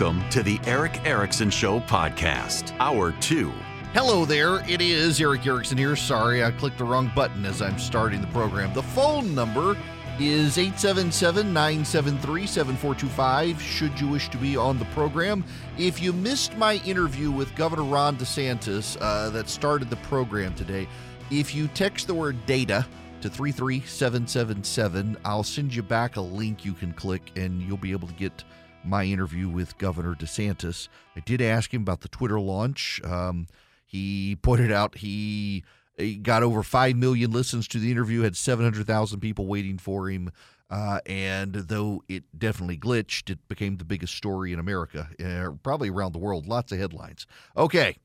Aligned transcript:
Welcome 0.00 0.26
to 0.30 0.42
the 0.42 0.58
Erick 0.64 1.04
Erickson 1.04 1.50
Show 1.50 1.80
podcast, 1.80 2.74
hour 2.80 3.12
two. 3.20 3.52
Hello 3.92 4.24
there, 4.24 4.66
it 4.66 4.80
is 4.80 5.20
Erick 5.20 5.46
Erickson 5.46 5.76
here. 5.76 5.94
Sorry, 5.94 6.42
I 6.42 6.52
clicked 6.52 6.78
the 6.78 6.84
wrong 6.84 7.12
button 7.14 7.44
as 7.44 7.60
I'm 7.60 7.78
starting 7.78 8.22
the 8.22 8.26
program. 8.28 8.72
The 8.72 8.82
phone 8.82 9.34
number 9.34 9.76
is 10.18 10.56
877 10.56 11.52
973 11.52 12.46
7425 12.46 13.60
should 13.60 14.00
you 14.00 14.08
wish 14.08 14.30
to 14.30 14.38
be 14.38 14.56
on 14.56 14.78
the 14.78 14.86
program. 14.86 15.44
If 15.76 16.00
you 16.00 16.14
missed 16.14 16.56
my 16.56 16.76
interview 16.76 17.30
with 17.30 17.54
Governor 17.54 17.84
Ron 17.84 18.16
DeSantis 18.16 18.96
uh, 19.02 19.28
that 19.30 19.50
started 19.50 19.90
the 19.90 19.96
program 19.96 20.54
today, 20.54 20.88
if 21.30 21.54
you 21.54 21.68
text 21.68 22.06
the 22.06 22.14
word 22.14 22.38
data 22.46 22.86
to 23.20 23.28
33777, 23.28 25.18
I'll 25.26 25.42
send 25.42 25.74
you 25.74 25.82
back 25.82 26.16
a 26.16 26.22
link 26.22 26.64
you 26.64 26.72
can 26.72 26.94
click 26.94 27.32
and 27.36 27.60
you'll 27.60 27.76
be 27.76 27.92
able 27.92 28.08
to 28.08 28.14
get 28.14 28.44
my 28.84 29.04
interview 29.04 29.48
with 29.48 29.78
Governor 29.78 30.14
DeSantis. 30.14 30.88
I 31.16 31.20
did 31.20 31.40
ask 31.40 31.72
him 31.72 31.82
about 31.82 32.00
the 32.00 32.08
Twitter 32.08 32.40
launch. 32.40 33.00
Um, 33.04 33.46
he 33.86 34.36
pointed 34.36 34.70
out 34.70 34.98
he, 34.98 35.64
he, 35.96 36.16
got 36.16 36.42
over 36.42 36.62
5 36.62 36.96
million 36.96 37.30
listens 37.30 37.66
to 37.68 37.78
the 37.78 37.90
interview, 37.90 38.22
had 38.22 38.36
700,000 38.36 39.20
people 39.20 39.46
waiting 39.46 39.78
for 39.78 40.08
him. 40.08 40.30
Uh, 40.70 41.00
and 41.06 41.54
though 41.54 42.02
it 42.08 42.22
definitely 42.38 42.78
glitched, 42.78 43.28
it 43.28 43.38
became 43.48 43.76
the 43.76 43.84
biggest 43.84 44.14
story 44.14 44.52
in 44.52 44.60
America, 44.60 45.08
uh, 45.24 45.50
probably 45.62 45.90
around 45.90 46.12
the 46.12 46.18
world. 46.18 46.46
Lots 46.46 46.70
of 46.70 46.78
headlines. 46.78 47.26
Okay. 47.56 47.96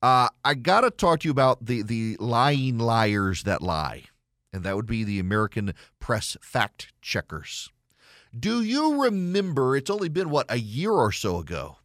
Uh, 0.00 0.28
I 0.44 0.54
got 0.54 0.82
to 0.82 0.90
talk 0.90 1.20
to 1.20 1.28
you 1.28 1.32
about 1.32 1.66
the, 1.66 1.82
the 1.82 2.16
lying 2.18 2.78
liars 2.78 3.44
that 3.44 3.62
lie, 3.62 4.04
and 4.52 4.64
that 4.64 4.76
would 4.76 4.86
be 4.86 5.04
the 5.04 5.18
American 5.18 5.74
press 6.00 6.36
fact 6.40 6.92
checkers. 7.02 7.70
Do 8.38 8.62
you 8.62 9.02
remember? 9.02 9.76
It's 9.76 9.90
only 9.90 10.08
been, 10.08 10.30
what, 10.30 10.46
a 10.48 10.58
year 10.58 10.92
or 10.92 11.12
so 11.12 11.38
ago 11.38 11.76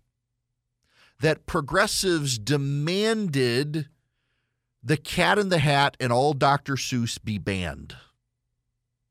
that 1.19 1.45
progressives 1.45 2.37
demanded 2.37 3.89
the 4.83 4.97
cat 4.97 5.39
in 5.39 5.49
the 5.49 5.59
hat 5.59 5.97
and 5.99 6.13
all 6.13 6.33
Dr. 6.33 6.75
Seuss 6.75 7.17
be 7.23 7.37
banned. 7.37 7.95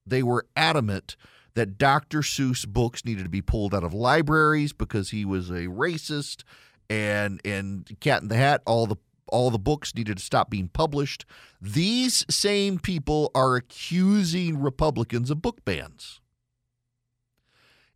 They 0.06 0.22
were 0.22 0.46
adamant 0.56 1.16
that 1.54 1.78
Dr. 1.78 2.20
Seuss 2.20 2.66
books 2.66 3.04
needed 3.04 3.24
to 3.24 3.30
be 3.30 3.42
pulled 3.42 3.74
out 3.74 3.82
of 3.82 3.92
libraries 3.92 4.72
because 4.72 5.10
he 5.10 5.24
was 5.24 5.50
a 5.50 5.66
racist 5.66 6.44
and 6.88 7.40
and 7.44 7.90
Cat 8.00 8.22
in 8.22 8.28
the 8.28 8.36
Hat 8.36 8.62
all 8.66 8.86
the 8.86 8.96
all 9.28 9.50
the 9.50 9.58
books 9.58 9.94
needed 9.94 10.18
to 10.18 10.22
stop 10.22 10.50
being 10.50 10.68
published. 10.68 11.26
These 11.60 12.24
same 12.30 12.78
people 12.78 13.32
are 13.34 13.56
accusing 13.56 14.60
Republicans 14.60 15.30
of 15.30 15.42
book 15.42 15.64
bans. 15.64 16.20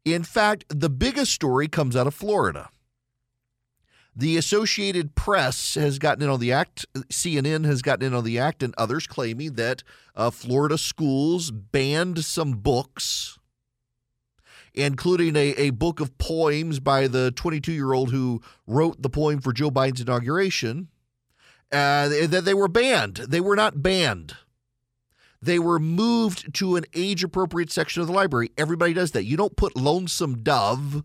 In 0.04 0.22
fact, 0.24 0.64
the 0.68 0.88
biggest 0.88 1.32
story 1.32 1.68
comes 1.68 1.94
out 1.94 2.06
of 2.06 2.14
Florida. 2.14 2.70
The 4.16 4.36
Associated 4.36 5.14
Press 5.14 5.74
has 5.74 5.98
gotten 5.98 6.22
in 6.22 6.30
on 6.30 6.40
the 6.40 6.52
act. 6.52 6.84
CNN 7.10 7.64
has 7.64 7.80
gotten 7.80 8.06
in 8.06 8.14
on 8.14 8.24
the 8.24 8.38
act, 8.38 8.62
and 8.62 8.74
others 8.76 9.06
claiming 9.06 9.54
that 9.54 9.82
uh, 10.16 10.30
Florida 10.30 10.78
schools 10.78 11.50
banned 11.50 12.24
some 12.24 12.52
books, 12.52 13.38
including 14.74 15.36
a, 15.36 15.54
a 15.56 15.70
book 15.70 16.00
of 16.00 16.18
poems 16.18 16.80
by 16.80 17.06
the 17.06 17.30
22 17.32 17.72
year 17.72 17.92
old 17.92 18.10
who 18.10 18.42
wrote 18.66 19.00
the 19.00 19.10
poem 19.10 19.40
for 19.40 19.52
Joe 19.52 19.70
Biden's 19.70 20.00
inauguration, 20.00 20.88
uh, 21.70 22.08
that 22.08 22.44
they 22.44 22.54
were 22.54 22.68
banned. 22.68 23.16
They 23.16 23.40
were 23.40 23.56
not 23.56 23.82
banned 23.82 24.34
they 25.42 25.58
were 25.58 25.78
moved 25.78 26.54
to 26.54 26.76
an 26.76 26.84
age 26.94 27.24
appropriate 27.24 27.70
section 27.70 28.02
of 28.02 28.06
the 28.06 28.12
library. 28.12 28.50
Everybody 28.58 28.92
does 28.92 29.12
that. 29.12 29.24
You 29.24 29.36
don't 29.36 29.56
put 29.56 29.76
Lonesome 29.76 30.42
Dove 30.42 31.02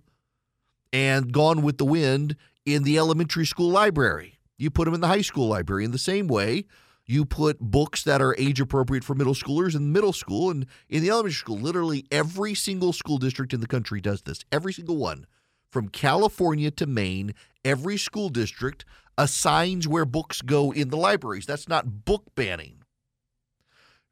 and 0.91 1.31
Gone 1.31 1.61
with 1.61 1.77
the 1.77 1.85
Wind 1.85 2.35
in 2.65 2.83
the 2.83 2.97
elementary 2.97 3.45
school 3.45 3.69
library. 3.69 4.39
You 4.57 4.69
put 4.69 4.85
them 4.85 4.93
in 4.93 5.01
the 5.01 5.07
high 5.07 5.21
school 5.21 5.47
library 5.47 5.85
in 5.85 5.91
the 5.91 5.97
same 5.97 6.27
way. 6.27 6.65
You 7.05 7.23
put 7.23 7.59
books 7.59 8.03
that 8.03 8.21
are 8.21 8.35
age 8.37 8.59
appropriate 8.59 9.03
for 9.03 9.13
middle 9.13 9.35
schoolers 9.35 9.75
in 9.75 9.93
middle 9.93 10.13
school 10.13 10.49
and 10.49 10.65
in 10.89 11.03
the 11.03 11.09
elementary 11.09 11.35
school. 11.35 11.57
Literally 11.57 12.05
every 12.11 12.55
single 12.55 12.93
school 12.93 13.17
district 13.17 13.53
in 13.53 13.61
the 13.61 13.67
country 13.67 14.01
does 14.01 14.23
this. 14.23 14.43
Every 14.51 14.73
single 14.73 14.97
one. 14.97 15.27
From 15.69 15.89
California 15.89 16.71
to 16.71 16.85
Maine, 16.85 17.33
every 17.63 17.97
school 17.97 18.29
district 18.29 18.85
assigns 19.17 19.87
where 19.87 20.05
books 20.05 20.41
go 20.41 20.71
in 20.71 20.89
the 20.89 20.97
libraries. 20.97 21.45
That's 21.45 21.69
not 21.69 22.05
book 22.05 22.23
banning. 22.33 22.84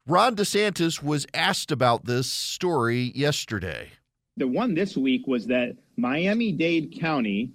Ron 0.06 0.36
DeSantis 0.36 1.02
was 1.02 1.26
asked 1.32 1.72
about 1.72 2.04
this 2.04 2.30
story 2.30 3.10
yesterday. 3.14 3.88
The 4.36 4.46
one 4.46 4.74
this 4.74 4.98
week 4.98 5.26
was 5.26 5.46
that 5.46 5.76
Miami 5.96 6.52
Dade 6.52 6.94
County 7.00 7.52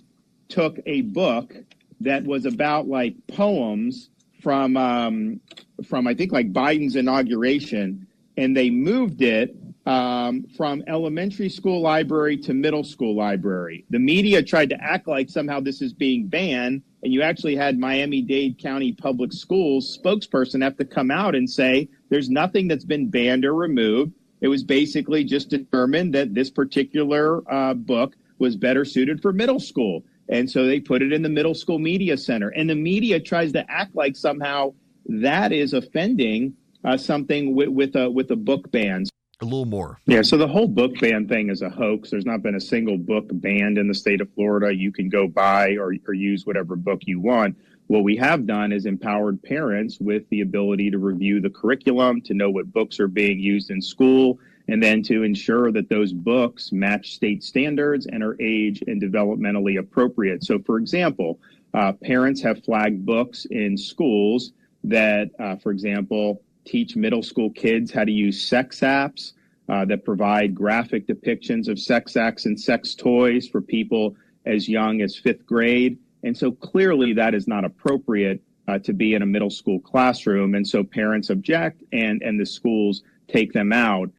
took 0.48 0.80
a 0.88 1.02
book 1.02 1.56
that 2.02 2.24
was 2.24 2.46
about 2.46 2.88
like 2.88 3.14
poems 3.28 4.10
from 4.42 4.78
um, 4.78 5.40
from 5.86 6.08
I 6.08 6.16
think 6.16 6.32
like 6.32 6.52
Biden's 6.52 6.96
inauguration, 6.96 8.08
and 8.36 8.58
they 8.58 8.72
moved 8.72 9.22
it 9.22 9.56
um, 9.86 10.44
from 10.58 10.84
elementary 10.88 11.50
school 11.50 11.82
library 11.82 12.36
to 12.38 12.56
middle 12.56 12.84
school 12.84 13.16
library. 13.16 13.86
The 13.92 14.00
media 14.00 14.42
tried 14.42 14.72
to 14.72 14.84
act 14.84 15.08
like 15.08 15.30
somehow 15.30 15.60
this 15.60 15.84
is 15.84 15.94
being 15.94 16.26
banned, 16.26 16.82
and 17.04 17.14
you 17.14 17.22
actually 17.22 17.56
had 17.56 17.80
Miami 17.80 18.22
Dade 18.22 18.58
County 18.58 18.92
Public 18.92 19.32
Schools 19.32 19.98
spokesperson 19.98 20.62
have 20.62 20.78
to 20.78 20.86
come 20.86 21.12
out 21.12 21.36
and 21.36 21.50
say 21.50 21.90
there's 22.10 22.30
nothing 22.30 22.68
that's 22.68 22.86
been 22.86 23.10
banned 23.10 23.46
or 23.46 23.54
removed. 23.54 24.14
It 24.42 24.48
was 24.48 24.64
basically 24.64 25.24
just 25.24 25.50
determined 25.50 26.14
that 26.16 26.34
this 26.34 26.50
particular 26.50 27.42
uh, 27.52 27.74
book 27.74 28.16
was 28.38 28.56
better 28.56 28.86
suited 28.86 29.22
for 29.22 29.34
middle 29.34 29.60
school. 29.60 30.04
And 30.30 30.50
so 30.50 30.66
they 30.66 30.80
put 30.80 31.02
it 31.02 31.12
in 31.12 31.22
the 31.22 31.30
middle 31.30 31.56
school 31.56 31.80
media 31.80 32.18
center. 32.18 32.50
And 32.50 32.70
the 32.70 32.76
media 32.76 33.20
tries 33.20 33.52
to 33.54 33.70
act 33.70 33.96
like 33.96 34.16
somehow 34.16 34.74
that 35.08 35.52
is 35.52 35.74
offending 35.74 36.54
uh, 36.84 36.98
something 36.98 37.56
with, 37.56 37.70
with, 37.70 37.96
a, 37.96 38.10
with 38.10 38.32
a 38.32 38.36
book 38.36 38.72
ban. 38.72 39.06
A 39.42 39.46
little 39.46 39.66
more. 39.66 40.00
Yeah, 40.06 40.22
so 40.22 40.36
the 40.36 40.48
whole 40.48 40.68
book 40.68 41.00
ban 41.00 41.28
thing 41.28 41.50
is 41.50 41.62
a 41.62 41.70
hoax. 41.70 42.10
There's 42.10 42.26
not 42.26 42.42
been 42.42 42.56
a 42.56 42.62
single 42.62 42.98
book 42.98 43.26
banned 43.32 43.78
in 43.78 43.88
the 43.88 43.94
state 43.94 44.20
of 44.20 44.28
Florida. 44.34 44.76
You 44.76 44.92
can 44.92 45.08
go 45.08 45.28
buy 45.28 45.78
or, 45.78 45.94
or 46.08 46.14
use 46.14 46.46
whatever 46.46 46.76
book 46.76 47.02
you 47.06 47.22
want. 47.22 47.56
What 47.88 48.04
we 48.04 48.18
have 48.18 48.46
done 48.46 48.74
is 48.74 48.86
empowered 48.86 49.42
parents 49.42 49.98
with 50.00 50.28
the 50.30 50.42
ability 50.42 50.92
to 50.92 50.98
review 50.98 51.40
the 51.40 51.50
curriculum, 51.50 52.22
to 52.22 52.34
know 52.34 52.50
what 52.50 52.74
books 52.74 53.00
are 53.00 53.08
being 53.08 53.40
used 53.40 53.72
in 53.72 53.82
school, 53.82 54.40
and 54.68 54.84
then 54.84 55.02
to 55.04 55.24
ensure 55.24 55.72
that 55.72 55.90
those 55.90 56.12
books 56.12 56.72
match 56.74 57.14
state 57.14 57.42
standards 57.42 58.08
and 58.08 58.22
are 58.22 58.36
age 58.42 58.84
and 58.88 59.02
developmentally 59.02 59.80
appropriate. 59.80 60.44
So, 60.44 60.60
for 60.60 60.78
example, 60.78 61.40
uh, 61.74 61.94
parents 61.94 62.42
have 62.42 62.64
flagged 62.64 63.06
books 63.06 63.46
in 63.46 63.78
schools 63.78 64.52
that, 64.84 65.32
uh, 65.40 65.56
for 65.56 65.72
example, 65.72 66.42
teach 66.70 66.96
middle 66.96 67.24
school 67.24 67.50
kids 67.50 67.92
how 67.92 68.04
to 68.04 68.12
use 68.12 68.48
sex 68.48 68.82
apps 68.82 69.34
uh, 69.70 69.86
that 69.86 70.06
provide 70.06 70.54
graphic 70.54 71.08
depictions 71.08 71.68
of 71.68 71.80
sex 71.80 72.16
acts 72.16 72.46
and 72.46 72.60
sex 72.60 72.94
toys 72.94 73.48
for 73.48 73.62
people 73.62 74.16
as 74.46 74.70
young 74.70 75.02
as 75.02 75.16
fifth 75.16 75.46
grade. 75.46 75.98
And 76.24 76.38
so 76.38 76.52
clearly 76.52 77.14
that 77.14 77.34
is 77.34 77.48
not 77.48 77.66
appropriate 77.66 78.42
uh, 78.68 78.78
to 78.80 78.94
be 78.94 79.16
in 79.16 79.22
a 79.22 79.26
middle 79.26 79.50
school 79.50 79.80
classroom. 79.80 80.54
And 80.54 80.68
so 80.68 80.84
parents 80.84 81.30
object 81.30 81.84
and, 81.92 82.22
and 82.22 82.40
the 82.40 82.46
schools 82.46 83.02
take 83.28 83.52
them 83.52 83.74
out. 83.74 84.10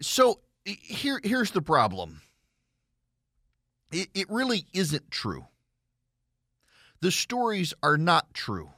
So 0.00 0.40
here, 0.64 1.20
here's 1.22 1.50
the 1.50 1.62
problem 1.62 2.22
it, 3.90 4.08
it 4.14 4.30
really 4.30 4.66
isn't 4.72 5.10
true. 5.10 5.46
The 7.00 7.10
stories 7.10 7.74
are 7.82 7.98
not 7.98 8.32
true. 8.32 8.70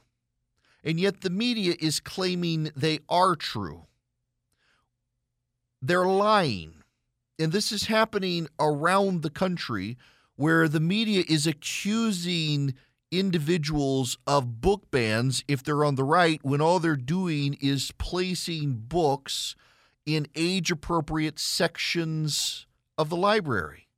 And 0.87 1.01
yet 1.01 1.19
the 1.19 1.29
media 1.29 1.75
is 1.81 1.99
claiming 1.99 2.71
they 2.73 2.99
are 3.09 3.35
true. 3.35 3.87
They're 5.81 6.05
lying. 6.05 6.75
And 7.37 7.51
this 7.51 7.73
is 7.73 7.87
happening 7.87 8.47
around 8.57 9.21
the 9.21 9.29
country 9.29 9.97
where 10.37 10.69
the 10.69 10.79
media 10.79 11.25
is 11.27 11.45
accusing 11.45 12.73
individuals 13.11 14.17
of 14.25 14.61
book 14.61 14.89
bans 14.89 15.43
if 15.45 15.61
they're 15.61 15.83
on 15.83 15.95
the 15.95 16.05
right 16.05 16.39
when 16.41 16.61
all 16.61 16.79
they're 16.79 16.95
doing 16.95 17.57
is 17.59 17.91
placing 17.97 18.85
books 18.87 19.57
in 20.05 20.25
age 20.37 20.71
appropriate 20.71 21.37
sections 21.37 22.65
of 22.97 23.09
the 23.09 23.17
library. 23.17 23.89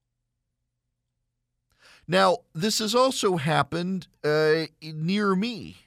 Now, 2.07 2.39
this 2.55 2.79
has 2.79 2.95
also 2.95 3.37
happened 3.37 4.07
uh, 4.23 4.65
near 4.81 5.35
me. 5.35 5.77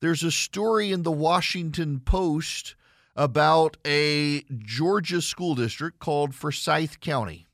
There's 0.00 0.22
a 0.22 0.30
story 0.30 0.92
in 0.92 1.04
the 1.04 1.12
Washington 1.12 2.00
Post 2.00 2.74
about 3.14 3.78
a 3.86 4.42
Georgia 4.58 5.22
school 5.22 5.54
district 5.54 6.00
called 6.00 6.34
Forsyth 6.34 7.00
County. 7.00 7.46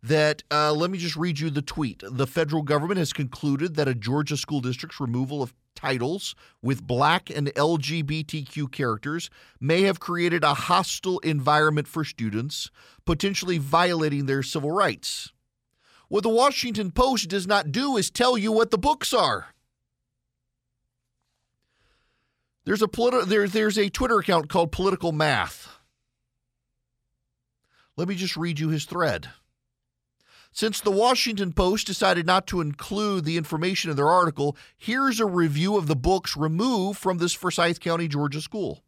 That, 0.00 0.44
uh, 0.48 0.72
let 0.72 0.92
me 0.92 0.98
just 0.98 1.16
read 1.16 1.40
you 1.40 1.50
the 1.50 1.60
tweet. 1.60 2.04
The 2.08 2.28
federal 2.28 2.62
government 2.62 2.98
has 2.98 3.12
concluded 3.12 3.74
that 3.74 3.88
a 3.88 3.96
Georgia 3.96 4.36
school 4.36 4.60
district's 4.60 5.00
removal 5.00 5.42
of 5.42 5.54
titles 5.74 6.36
with 6.62 6.86
black 6.86 7.30
and 7.30 7.48
LGBTQ 7.48 8.70
characters 8.70 9.28
may 9.58 9.82
have 9.82 9.98
created 9.98 10.44
a 10.44 10.54
hostile 10.54 11.18
environment 11.20 11.88
for 11.88 12.04
students, 12.04 12.70
potentially 13.04 13.58
violating 13.58 14.26
their 14.26 14.44
civil 14.44 14.70
rights. 14.70 15.32
What 16.06 16.22
the 16.22 16.28
Washington 16.28 16.92
Post 16.92 17.28
does 17.28 17.48
not 17.48 17.72
do 17.72 17.96
is 17.96 18.08
tell 18.08 18.38
you 18.38 18.52
what 18.52 18.70
the 18.70 18.78
books 18.78 19.12
are. 19.12 19.48
There's 22.68 22.82
a 22.82 22.86
politi- 22.86 23.24
there, 23.24 23.48
there's 23.48 23.78
a 23.78 23.88
Twitter 23.88 24.18
account 24.18 24.50
called 24.50 24.72
Political 24.72 25.12
Math. 25.12 25.78
Let 27.96 28.08
me 28.08 28.14
just 28.14 28.36
read 28.36 28.58
you 28.60 28.68
his 28.68 28.84
thread. 28.84 29.30
Since 30.52 30.82
the 30.82 30.90
Washington 30.90 31.54
Post 31.54 31.86
decided 31.86 32.26
not 32.26 32.46
to 32.48 32.60
include 32.60 33.24
the 33.24 33.38
information 33.38 33.90
in 33.90 33.96
their 33.96 34.10
article, 34.10 34.54
here's 34.76 35.18
a 35.18 35.24
review 35.24 35.78
of 35.78 35.86
the 35.86 35.96
books 35.96 36.36
removed 36.36 36.98
from 36.98 37.16
this 37.16 37.32
Forsyth 37.32 37.80
County, 37.80 38.06
Georgia 38.06 38.42
school. 38.42 38.84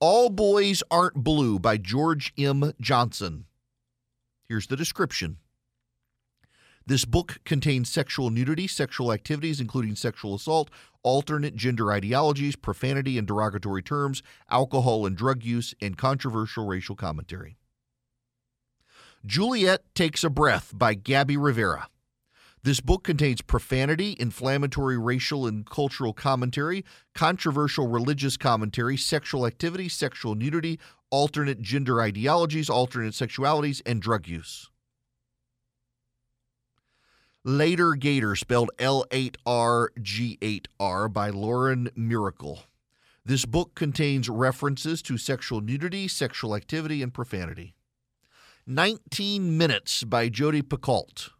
All 0.00 0.30
Boys 0.30 0.82
Aren't 0.90 1.22
Blue 1.22 1.58
by 1.58 1.76
George 1.76 2.32
M. 2.38 2.72
Johnson. 2.80 3.44
Here's 4.48 4.68
the 4.68 4.76
description. 4.76 5.36
This 6.88 7.04
book 7.04 7.40
contains 7.44 7.90
sexual 7.90 8.30
nudity, 8.30 8.68
sexual 8.68 9.12
activities, 9.12 9.60
including 9.60 9.96
sexual 9.96 10.36
assault, 10.36 10.70
alternate 11.02 11.56
gender 11.56 11.90
ideologies, 11.90 12.54
profanity 12.54 13.18
and 13.18 13.26
derogatory 13.26 13.82
terms, 13.82 14.22
alcohol 14.48 15.04
and 15.04 15.16
drug 15.16 15.42
use, 15.42 15.74
and 15.82 15.98
controversial 15.98 16.64
racial 16.64 16.94
commentary. 16.94 17.56
Juliet 19.24 19.82
Takes 19.96 20.22
a 20.22 20.30
Breath 20.30 20.70
by 20.72 20.94
Gabby 20.94 21.36
Rivera. 21.36 21.88
This 22.62 22.80
book 22.80 23.02
contains 23.02 23.42
profanity, 23.42 24.16
inflammatory 24.20 24.96
racial 24.96 25.46
and 25.46 25.68
cultural 25.68 26.12
commentary, 26.12 26.84
controversial 27.14 27.88
religious 27.88 28.36
commentary, 28.36 28.96
sexual 28.96 29.44
activity, 29.44 29.88
sexual 29.88 30.36
nudity, 30.36 30.78
alternate 31.10 31.60
gender 31.60 32.00
ideologies, 32.00 32.70
alternate 32.70 33.14
sexualities, 33.14 33.82
and 33.84 34.00
drug 34.00 34.28
use. 34.28 34.70
Later 37.48 37.94
Gator, 37.94 38.34
spelled 38.34 38.72
L 38.76 39.04
8R 39.12 39.90
G 40.02 40.36
8R, 40.42 41.12
by 41.12 41.30
Lauren 41.30 41.88
Myracle. 41.96 42.64
This 43.24 43.44
book 43.44 43.76
contains 43.76 44.28
references 44.28 45.00
to 45.02 45.16
sexual 45.16 45.60
nudity, 45.60 46.08
sexual 46.08 46.56
activity, 46.56 47.04
and 47.04 47.14
profanity. 47.14 47.76
19 48.66 49.56
Minutes 49.56 50.02
by 50.02 50.28
Jodi 50.28 50.60
Picoult. 50.60 51.30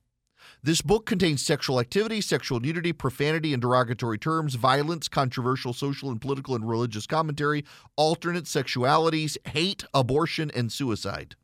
This 0.62 0.81
book 0.81 1.06
contains 1.06 1.44
sexual 1.44 1.81
activity, 1.81 2.20
sexual 2.20 2.61
nudity, 2.61 2.93
profanity 2.93 3.52
and 3.52 3.61
derogatory 3.61 4.19
terms, 4.19 4.55
violence, 4.55 5.09
controversial 5.09 5.73
social 5.73 6.12
and 6.12 6.20
political 6.20 6.55
and 6.55 6.69
religious 6.69 7.09
commentary, 7.09 7.64
alternate 7.97 8.44
sexualities, 8.44 9.37
hate, 9.49 9.85
abortion, 9.93 10.52
and 10.55 10.70
suicide. 10.70 11.35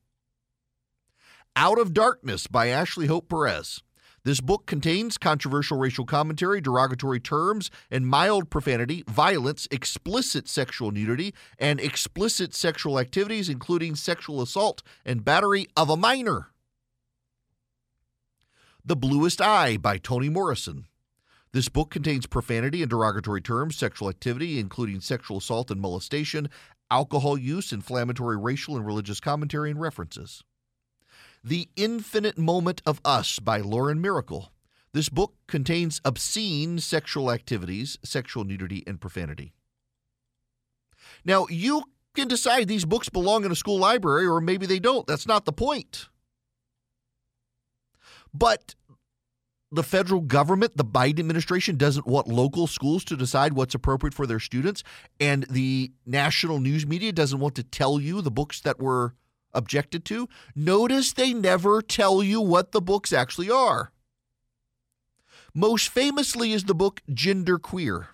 Out 1.56 1.80
of 1.80 1.92
Darkness 1.92 2.46
by 2.46 2.68
Ashley 2.68 3.08
Hope 3.08 3.28
Perez. 3.28 3.82
This 4.24 4.40
book 4.40 4.66
contains 4.66 5.18
controversial 5.18 5.78
racial 5.78 6.06
commentary, 6.06 6.60
derogatory 6.60 7.18
terms, 7.18 7.72
and 7.90 8.06
mild 8.06 8.50
profanity, 8.50 9.02
violence, 9.08 9.66
explicit 9.72 10.48
sexual 10.48 10.92
nudity, 10.92 11.34
and 11.58 11.80
explicit 11.80 12.54
sexual 12.54 13.00
activities, 13.00 13.48
including 13.48 13.96
sexual 13.96 14.40
assault 14.40 14.82
and 15.04 15.24
battery 15.24 15.66
of 15.76 15.90
a 15.90 15.96
minor. 15.96 16.50
The 18.84 18.94
Bluest 18.94 19.40
Eye 19.40 19.76
by 19.76 19.98
Toni 19.98 20.28
Morrison. 20.28 20.86
This 21.52 21.68
book 21.68 21.90
contains 21.90 22.26
profanity 22.26 22.80
and 22.82 22.90
derogatory 22.90 23.42
terms, 23.42 23.76
sexual 23.76 24.08
activity, 24.08 24.60
including 24.60 25.00
sexual 25.00 25.38
assault 25.38 25.70
and 25.70 25.80
molestation, 25.80 26.48
alcohol 26.92 27.36
use, 27.36 27.72
inflammatory 27.72 28.36
racial 28.36 28.76
and 28.76 28.86
religious 28.86 29.18
commentary, 29.18 29.70
and 29.70 29.80
references. 29.80 30.44
The 31.44 31.68
Infinite 31.74 32.38
Moment 32.38 32.82
of 32.86 33.00
Us 33.04 33.40
by 33.40 33.58
Lauren 33.58 34.00
Myracle. 34.00 34.50
This 34.92 35.08
book 35.08 35.34
contains 35.48 36.00
obscene 36.04 36.78
sexual 36.78 37.32
activities, 37.32 37.98
sexual 38.04 38.44
nudity, 38.44 38.84
and 38.86 39.00
profanity. 39.00 39.52
Now, 41.24 41.46
you 41.50 41.82
can 42.14 42.28
decide 42.28 42.68
these 42.68 42.84
books 42.84 43.08
belong 43.08 43.44
in 43.44 43.50
a 43.50 43.56
school 43.56 43.78
library 43.78 44.26
or 44.26 44.40
maybe 44.40 44.66
they 44.66 44.78
don't. 44.78 45.04
That's 45.06 45.26
not 45.26 45.44
the 45.44 45.52
point. 45.52 46.08
But 48.32 48.76
the 49.72 49.82
federal 49.82 50.20
government, 50.20 50.76
the 50.76 50.84
Biden 50.84 51.18
administration, 51.18 51.76
doesn't 51.76 52.06
want 52.06 52.28
local 52.28 52.68
schools 52.68 53.02
to 53.06 53.16
decide 53.16 53.54
what's 53.54 53.74
appropriate 53.74 54.14
for 54.14 54.26
their 54.28 54.38
students. 54.38 54.84
And 55.18 55.44
the 55.44 55.90
national 56.06 56.60
news 56.60 56.86
media 56.86 57.10
doesn't 57.10 57.40
want 57.40 57.56
to 57.56 57.64
tell 57.64 57.98
you 57.98 58.20
the 58.20 58.30
books 58.30 58.60
that 58.60 58.78
were 58.78 59.14
objected 59.54 60.04
to. 60.06 60.28
Notice 60.54 61.12
they 61.12 61.32
never 61.32 61.82
tell 61.82 62.22
you 62.22 62.40
what 62.40 62.72
the 62.72 62.80
books 62.80 63.12
actually 63.12 63.50
are. 63.50 63.92
Most 65.54 65.88
famously 65.88 66.52
is 66.52 66.64
the 66.64 66.74
book 66.74 67.02
Gender 67.12 67.58
Queer 67.58 68.08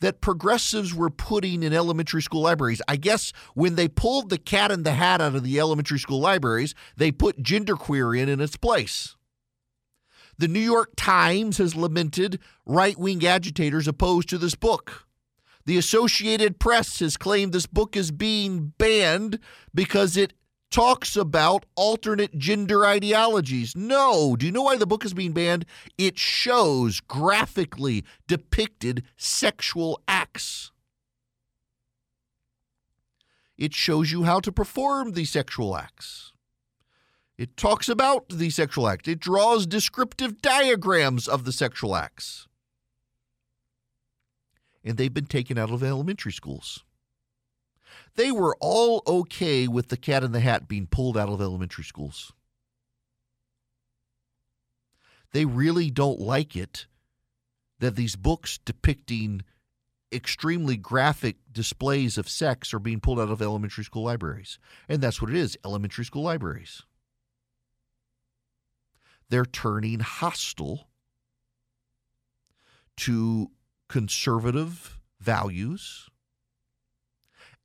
that 0.00 0.20
progressives 0.20 0.94
were 0.94 1.10
putting 1.10 1.62
in 1.62 1.72
elementary 1.72 2.22
school 2.22 2.42
libraries. 2.42 2.82
I 2.86 2.96
guess 2.96 3.32
when 3.54 3.76
they 3.76 3.88
pulled 3.88 4.28
the 4.28 4.38
cat 4.38 4.70
in 4.70 4.82
the 4.82 4.92
hat 4.92 5.20
out 5.20 5.34
of 5.34 5.42
the 5.44 5.58
elementary 5.58 5.98
school 5.98 6.20
libraries, 6.20 6.74
they 6.96 7.10
put 7.10 7.42
genderqueer 7.42 8.18
in 8.18 8.28
in 8.28 8.40
its 8.40 8.56
place. 8.56 9.16
The 10.36 10.48
New 10.48 10.60
York 10.60 10.92
Times 10.96 11.58
has 11.58 11.76
lamented 11.76 12.40
right 12.66 12.98
wing 12.98 13.24
agitators 13.24 13.86
opposed 13.86 14.28
to 14.30 14.38
this 14.38 14.54
book. 14.54 15.03
The 15.66 15.78
Associated 15.78 16.58
Press 16.58 16.98
has 17.00 17.16
claimed 17.16 17.52
this 17.52 17.66
book 17.66 17.96
is 17.96 18.10
being 18.10 18.74
banned 18.76 19.38
because 19.74 20.16
it 20.16 20.34
talks 20.70 21.16
about 21.16 21.64
alternate 21.74 22.36
gender 22.36 22.84
ideologies. 22.84 23.74
No. 23.74 24.36
Do 24.36 24.44
you 24.44 24.52
know 24.52 24.62
why 24.62 24.76
the 24.76 24.86
book 24.86 25.04
is 25.04 25.14
being 25.14 25.32
banned? 25.32 25.64
It 25.96 26.18
shows 26.18 27.00
graphically 27.00 28.04
depicted 28.26 29.04
sexual 29.16 30.00
acts. 30.06 30.70
It 33.56 33.72
shows 33.72 34.10
you 34.10 34.24
how 34.24 34.40
to 34.40 34.52
perform 34.52 35.12
the 35.12 35.24
sexual 35.24 35.76
acts. 35.76 36.32
It 37.38 37.56
talks 37.56 37.88
about 37.88 38.28
the 38.28 38.50
sexual 38.50 38.88
act. 38.88 39.08
It 39.08 39.20
draws 39.20 39.66
descriptive 39.66 40.42
diagrams 40.42 41.26
of 41.26 41.44
the 41.44 41.52
sexual 41.52 41.96
acts 41.96 42.48
and 44.84 44.96
they've 44.96 45.14
been 45.14 45.26
taken 45.26 45.58
out 45.58 45.70
of 45.70 45.82
elementary 45.82 46.32
schools. 46.32 46.84
They 48.16 48.30
were 48.30 48.56
all 48.60 49.02
okay 49.06 49.66
with 49.66 49.88
the 49.88 49.96
cat 49.96 50.22
in 50.22 50.32
the 50.32 50.40
hat 50.40 50.68
being 50.68 50.86
pulled 50.86 51.16
out 51.16 51.28
of 51.28 51.40
elementary 51.40 51.84
schools. 51.84 52.32
They 55.32 55.44
really 55.44 55.90
don't 55.90 56.20
like 56.20 56.54
it 56.54 56.86
that 57.80 57.96
these 57.96 58.14
books 58.14 58.58
depicting 58.64 59.42
extremely 60.12 60.76
graphic 60.76 61.36
displays 61.50 62.16
of 62.16 62.28
sex 62.28 62.72
are 62.72 62.78
being 62.78 63.00
pulled 63.00 63.18
out 63.18 63.30
of 63.30 63.42
elementary 63.42 63.82
school 63.82 64.04
libraries. 64.04 64.58
And 64.88 65.02
that's 65.02 65.20
what 65.20 65.30
it 65.30 65.36
is 65.36 65.58
elementary 65.64 66.04
school 66.04 66.22
libraries. 66.22 66.82
They're 69.28 69.44
turning 69.44 70.00
hostile 70.00 70.88
to 72.98 73.50
conservative 73.94 74.98
values, 75.20 76.08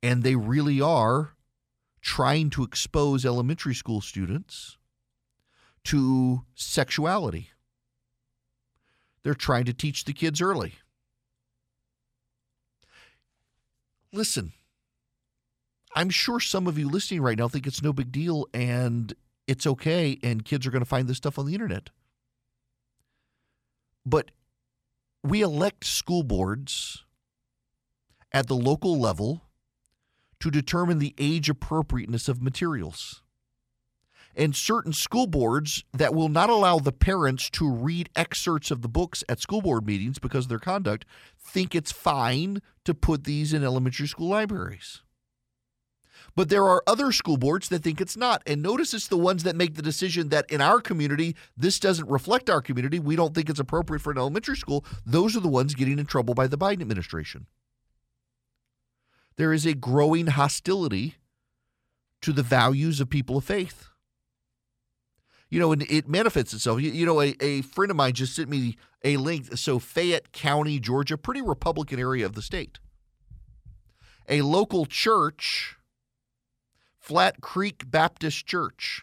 and 0.00 0.22
they 0.22 0.36
really 0.36 0.80
are 0.80 1.32
trying 2.00 2.48
to 2.50 2.62
expose 2.62 3.26
elementary 3.26 3.74
school 3.74 4.00
students 4.00 4.78
to 5.82 6.44
sexuality. 6.54 7.50
They're 9.24 9.34
trying 9.34 9.64
to 9.64 9.72
teach 9.72 10.04
the 10.04 10.12
kids 10.12 10.40
early. 10.40 10.74
Listen, 14.12 14.52
I'm 15.96 16.10
sure 16.10 16.38
some 16.38 16.68
of 16.68 16.78
you 16.78 16.88
listening 16.88 17.22
right 17.22 17.38
now 17.38 17.48
think 17.48 17.66
it's 17.66 17.82
no 17.82 17.92
big 17.92 18.12
deal 18.12 18.46
and 18.54 19.12
it's 19.48 19.66
okay, 19.66 20.16
and 20.22 20.44
kids 20.44 20.64
are 20.64 20.70
going 20.70 20.84
to 20.84 20.88
find 20.88 21.08
this 21.08 21.16
stuff 21.16 21.40
on 21.40 21.46
the 21.46 21.54
internet. 21.54 21.90
But 24.06 24.30
we 25.22 25.42
elect 25.42 25.84
school 25.84 26.22
boards 26.22 27.04
at 28.32 28.46
the 28.46 28.54
local 28.54 28.98
level 28.98 29.42
to 30.40 30.50
determine 30.50 30.98
the 30.98 31.14
age 31.18 31.50
appropriateness 31.50 32.28
of 32.28 32.42
materials. 32.42 33.22
And 34.34 34.54
certain 34.54 34.92
school 34.92 35.26
boards 35.26 35.84
that 35.92 36.14
will 36.14 36.28
not 36.28 36.48
allow 36.48 36.78
the 36.78 36.92
parents 36.92 37.50
to 37.50 37.70
read 37.70 38.08
excerpts 38.14 38.70
of 38.70 38.80
the 38.80 38.88
books 38.88 39.24
at 39.28 39.40
school 39.40 39.60
board 39.60 39.84
meetings 39.84 40.18
because 40.18 40.46
of 40.46 40.48
their 40.48 40.58
conduct 40.58 41.04
think 41.38 41.74
it's 41.74 41.92
fine 41.92 42.62
to 42.84 42.94
put 42.94 43.24
these 43.24 43.52
in 43.52 43.64
elementary 43.64 44.06
school 44.06 44.28
libraries. 44.28 45.02
But 46.36 46.48
there 46.48 46.66
are 46.66 46.82
other 46.86 47.12
school 47.12 47.36
boards 47.36 47.68
that 47.68 47.82
think 47.82 48.00
it's 48.00 48.16
not. 48.16 48.42
And 48.46 48.62
notice 48.62 48.94
it's 48.94 49.08
the 49.08 49.16
ones 49.16 49.42
that 49.42 49.56
make 49.56 49.74
the 49.74 49.82
decision 49.82 50.28
that 50.28 50.50
in 50.50 50.60
our 50.60 50.80
community, 50.80 51.36
this 51.56 51.78
doesn't 51.78 52.08
reflect 52.08 52.48
our 52.48 52.60
community. 52.60 52.98
We 52.98 53.16
don't 53.16 53.34
think 53.34 53.50
it's 53.50 53.60
appropriate 53.60 54.00
for 54.00 54.12
an 54.12 54.18
elementary 54.18 54.56
school. 54.56 54.84
Those 55.04 55.36
are 55.36 55.40
the 55.40 55.48
ones 55.48 55.74
getting 55.74 55.98
in 55.98 56.06
trouble 56.06 56.34
by 56.34 56.46
the 56.46 56.58
Biden 56.58 56.80
administration 56.80 57.46
there 59.40 59.54
is 59.54 59.64
a 59.64 59.72
growing 59.72 60.26
hostility 60.26 61.14
to 62.20 62.30
the 62.30 62.42
values 62.42 63.00
of 63.00 63.08
people 63.08 63.38
of 63.38 63.44
faith. 63.44 63.88
You 65.48 65.58
know, 65.58 65.72
and 65.72 65.82
it 65.90 66.06
manifests 66.08 66.52
itself. 66.52 66.82
You, 66.82 66.90
you 66.90 67.06
know, 67.06 67.22
a, 67.22 67.34
a 67.40 67.62
friend 67.62 67.90
of 67.90 67.96
mine 67.96 68.12
just 68.12 68.36
sent 68.36 68.50
me 68.50 68.76
a 69.02 69.16
link. 69.16 69.56
So, 69.56 69.78
Fayette 69.78 70.32
County, 70.32 70.78
Georgia, 70.78 71.16
pretty 71.16 71.40
Republican 71.40 71.98
area 71.98 72.26
of 72.26 72.34
the 72.34 72.42
state. 72.42 72.78
A 74.28 74.42
local 74.42 74.84
church, 74.84 75.78
Flat 77.10 77.40
Creek 77.40 77.90
Baptist 77.90 78.46
Church, 78.46 79.02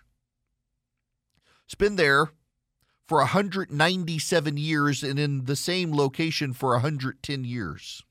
it's 1.65 1.75
been 1.75 1.97
there 1.97 2.29
for 3.05 3.17
197 3.17 4.55
years 4.55 5.03
and 5.03 5.19
in 5.19 5.43
the 5.43 5.57
same 5.57 5.93
location 5.93 6.53
for 6.53 6.69
110 6.69 7.43
years. 7.43 8.05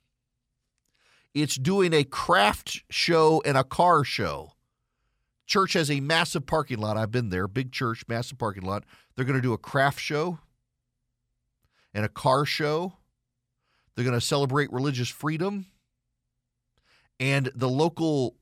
It's 1.32 1.56
doing 1.56 1.94
a 1.94 2.04
craft 2.04 2.82
show 2.90 3.40
and 3.46 3.56
a 3.56 3.64
car 3.64 4.04
show. 4.04 4.52
Church 5.46 5.72
has 5.72 5.90
a 5.90 6.00
massive 6.00 6.44
parking 6.44 6.76
lot. 6.76 6.98
I've 6.98 7.10
been 7.10 7.30
there, 7.30 7.48
big 7.48 7.72
church, 7.72 8.04
massive 8.06 8.36
parking 8.36 8.64
lot. 8.64 8.84
They're 9.14 9.24
going 9.24 9.38
to 9.38 9.42
do 9.42 9.54
a 9.54 9.58
craft 9.58 10.00
show 10.00 10.40
and 11.94 12.04
a 12.04 12.10
car 12.10 12.44
show. 12.44 12.98
They're 13.94 14.04
going 14.04 14.12
to 14.12 14.20
celebrate 14.20 14.70
religious 14.70 15.08
freedom. 15.08 15.68
And 17.18 17.50
the 17.54 17.70
local 17.70 18.36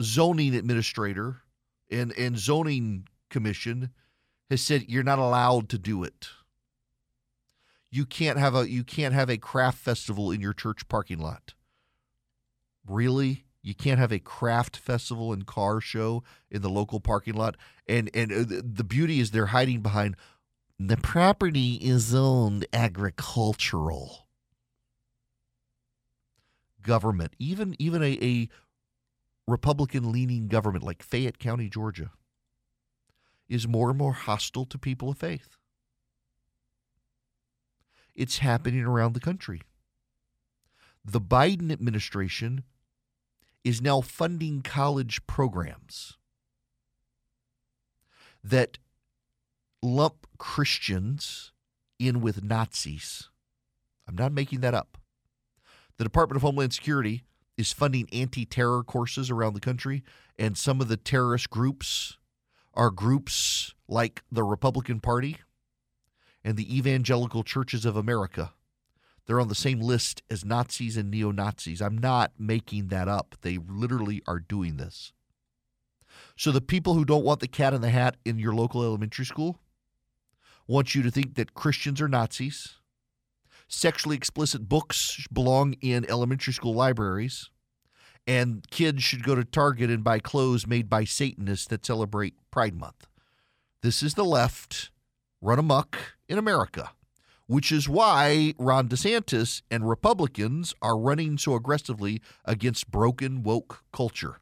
zoning 0.00 0.54
administrator 0.54 1.42
and, 1.90 2.12
and 2.16 2.38
zoning 2.38 3.08
commission 3.28 3.90
has 4.50 4.62
said 4.62 4.84
you're 4.88 5.02
not 5.02 5.18
allowed 5.18 5.68
to 5.70 5.78
do 5.78 6.02
it. 6.04 6.28
You 7.90 8.06
can't 8.06 8.38
have 8.38 8.54
a 8.54 8.68
you 8.68 8.84
can't 8.84 9.12
have 9.12 9.28
a 9.28 9.36
craft 9.36 9.78
festival 9.78 10.30
in 10.30 10.40
your 10.40 10.54
church 10.54 10.88
parking 10.88 11.18
lot. 11.18 11.52
Really? 12.86 13.44
You 13.62 13.74
can't 13.74 14.00
have 14.00 14.12
a 14.12 14.18
craft 14.18 14.76
festival 14.76 15.32
and 15.32 15.46
car 15.46 15.80
show 15.80 16.24
in 16.50 16.62
the 16.62 16.70
local 16.70 17.00
parking 17.00 17.34
lot. 17.34 17.56
And 17.86 18.10
and 18.14 18.32
uh, 18.32 18.60
the 18.64 18.84
beauty 18.84 19.20
is 19.20 19.30
they're 19.30 19.46
hiding 19.46 19.82
behind 19.82 20.16
the 20.78 20.96
property 20.96 21.74
is 21.74 22.06
zoned 22.06 22.66
agricultural. 22.72 24.26
Government, 26.82 27.34
even 27.38 27.76
even 27.78 28.02
a, 28.02 28.18
a 28.20 28.48
Republican 29.52 30.10
leaning 30.10 30.48
government 30.48 30.82
like 30.82 31.02
Fayette 31.02 31.38
County, 31.38 31.68
Georgia, 31.68 32.10
is 33.50 33.68
more 33.68 33.90
and 33.90 33.98
more 33.98 34.14
hostile 34.14 34.64
to 34.64 34.78
people 34.78 35.10
of 35.10 35.18
faith. 35.18 35.58
It's 38.14 38.38
happening 38.38 38.82
around 38.82 39.12
the 39.12 39.20
country. 39.20 39.60
The 41.04 41.20
Biden 41.20 41.70
administration 41.70 42.64
is 43.62 43.82
now 43.82 44.00
funding 44.00 44.62
college 44.62 45.26
programs 45.26 46.16
that 48.42 48.78
lump 49.82 50.26
Christians 50.38 51.52
in 51.98 52.22
with 52.22 52.42
Nazis. 52.42 53.28
I'm 54.08 54.16
not 54.16 54.32
making 54.32 54.60
that 54.60 54.74
up. 54.74 54.96
The 55.98 56.04
Department 56.04 56.36
of 56.36 56.42
Homeland 56.42 56.72
Security 56.72 57.22
is 57.62 57.72
funding 57.72 58.08
anti 58.12 58.44
terror 58.44 58.84
courses 58.84 59.30
around 59.30 59.54
the 59.54 59.60
country, 59.60 60.04
and 60.38 60.58
some 60.58 60.80
of 60.80 60.88
the 60.88 60.98
terrorist 60.98 61.48
groups 61.48 62.18
are 62.74 62.90
groups 62.90 63.74
like 63.88 64.22
the 64.30 64.44
Republican 64.44 65.00
Party 65.00 65.38
and 66.44 66.56
the 66.56 66.76
Evangelical 66.76 67.42
Churches 67.42 67.86
of 67.86 67.96
America 67.96 68.52
they're 69.26 69.40
on 69.40 69.48
the 69.48 69.54
same 69.54 69.80
list 69.80 70.22
as 70.30 70.44
Nazis 70.44 70.96
and 70.96 71.10
neo 71.10 71.30
Nazis. 71.30 71.80
I'm 71.80 71.98
not 71.98 72.32
making 72.38 72.88
that 72.88 73.08
up. 73.08 73.36
They 73.42 73.58
literally 73.58 74.22
are 74.26 74.40
doing 74.40 74.76
this. 74.76 75.12
So 76.36 76.50
the 76.50 76.60
people 76.60 76.94
who 76.94 77.04
don't 77.04 77.24
want 77.24 77.40
the 77.40 77.48
cat 77.48 77.72
in 77.72 77.80
the 77.80 77.90
hat 77.90 78.16
in 78.24 78.38
your 78.38 78.54
local 78.54 78.82
elementary 78.82 79.24
school 79.24 79.60
want 80.66 80.94
you 80.94 81.02
to 81.02 81.10
think 81.10 81.34
that 81.34 81.54
Christians 81.54 82.00
are 82.00 82.08
Nazis, 82.08 82.74
sexually 83.72 84.16
explicit 84.16 84.68
books 84.68 85.26
belong 85.32 85.74
in 85.80 86.08
elementary 86.08 86.52
school 86.52 86.74
libraries, 86.74 87.50
and 88.26 88.68
kids 88.70 89.02
should 89.02 89.24
go 89.24 89.34
to 89.34 89.44
Target 89.44 89.90
and 89.90 90.04
buy 90.04 90.18
clothes 90.18 90.66
made 90.66 90.88
by 90.88 91.04
Satanists 91.04 91.66
that 91.68 91.84
celebrate 91.84 92.34
Pride 92.50 92.74
Month. 92.74 93.08
This 93.82 94.02
is 94.02 94.14
the 94.14 94.24
left 94.24 94.90
run 95.40 95.58
amok 95.58 96.16
in 96.28 96.38
America 96.38 96.90
which 97.52 97.70
is 97.70 97.86
why 97.86 98.54
Ron 98.58 98.88
DeSantis 98.88 99.60
and 99.70 99.86
Republicans 99.86 100.74
are 100.80 100.98
running 100.98 101.36
so 101.36 101.54
aggressively 101.54 102.22
against 102.46 102.90
broken 102.90 103.42
woke 103.42 103.84
culture. 103.92 104.40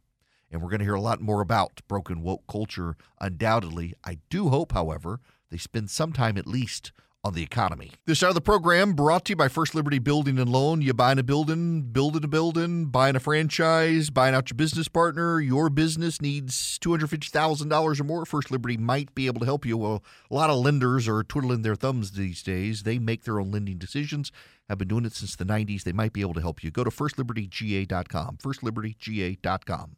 And 0.48 0.62
we're 0.62 0.68
going 0.68 0.78
to 0.78 0.84
hear 0.84 0.94
a 0.94 1.00
lot 1.00 1.20
more 1.20 1.40
about 1.40 1.80
broken 1.88 2.22
woke 2.22 2.46
culture, 2.48 2.96
undoubtedly. 3.20 3.94
I 4.04 4.18
do 4.30 4.48
hope, 4.50 4.70
however, 4.70 5.18
they 5.50 5.56
spend 5.56 5.90
some 5.90 6.12
time 6.12 6.38
at 6.38 6.46
least 6.46 6.92
on 7.22 7.34
the 7.34 7.42
economy. 7.42 7.92
This 8.06 8.22
hour 8.22 8.30
of 8.30 8.34
the 8.34 8.40
program 8.40 8.94
brought 8.94 9.26
to 9.26 9.32
you 9.32 9.36
by 9.36 9.48
First 9.48 9.74
Liberty 9.74 9.98
Building 9.98 10.38
and 10.38 10.50
Loan. 10.50 10.80
You 10.80 10.94
buying 10.94 11.18
a 11.18 11.22
building, 11.22 11.82
building 11.82 12.24
a 12.24 12.28
building, 12.28 12.86
buying 12.86 13.16
a 13.16 13.20
franchise, 13.20 14.08
buying 14.10 14.34
out 14.34 14.50
your 14.50 14.56
business 14.56 14.88
partner. 14.88 15.40
Your 15.40 15.68
business 15.68 16.22
needs 16.22 16.78
$250,000 16.78 18.00
or 18.00 18.04
more. 18.04 18.24
First 18.24 18.50
Liberty 18.50 18.76
might 18.76 19.14
be 19.14 19.26
able 19.26 19.40
to 19.40 19.46
help 19.46 19.66
you. 19.66 19.76
Well, 19.76 20.02
a 20.30 20.34
lot 20.34 20.50
of 20.50 20.58
lenders 20.58 21.06
are 21.08 21.22
twiddling 21.22 21.62
their 21.62 21.76
thumbs 21.76 22.12
these 22.12 22.42
days. 22.42 22.84
They 22.84 22.98
make 22.98 23.24
their 23.24 23.38
own 23.38 23.50
lending 23.50 23.76
decisions, 23.78 24.32
have 24.68 24.78
been 24.78 24.88
doing 24.88 25.04
it 25.04 25.12
since 25.12 25.36
the 25.36 25.44
90s. 25.44 25.82
They 25.82 25.92
might 25.92 26.12
be 26.12 26.22
able 26.22 26.34
to 26.34 26.40
help 26.40 26.64
you. 26.64 26.70
Go 26.70 26.84
to 26.84 26.90
firstlibertyga.com, 26.90 28.38
firstlibertyga.com. 28.42 29.96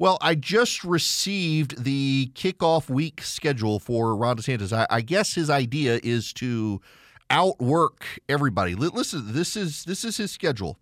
Well, 0.00 0.18
I 0.20 0.36
just 0.36 0.84
received 0.84 1.82
the 1.82 2.30
kickoff 2.34 2.88
week 2.88 3.20
schedule 3.22 3.80
for 3.80 4.14
Ron 4.14 4.36
DeSantis. 4.36 4.72
I, 4.72 4.86
I 4.88 5.00
guess 5.00 5.34
his 5.34 5.50
idea 5.50 5.98
is 6.02 6.32
to 6.34 6.80
outwork 7.30 8.04
everybody. 8.28 8.76
Listen, 8.76 9.32
this 9.32 9.56
is 9.56 9.84
this 9.84 10.04
is 10.04 10.16
his 10.16 10.30
schedule. 10.30 10.78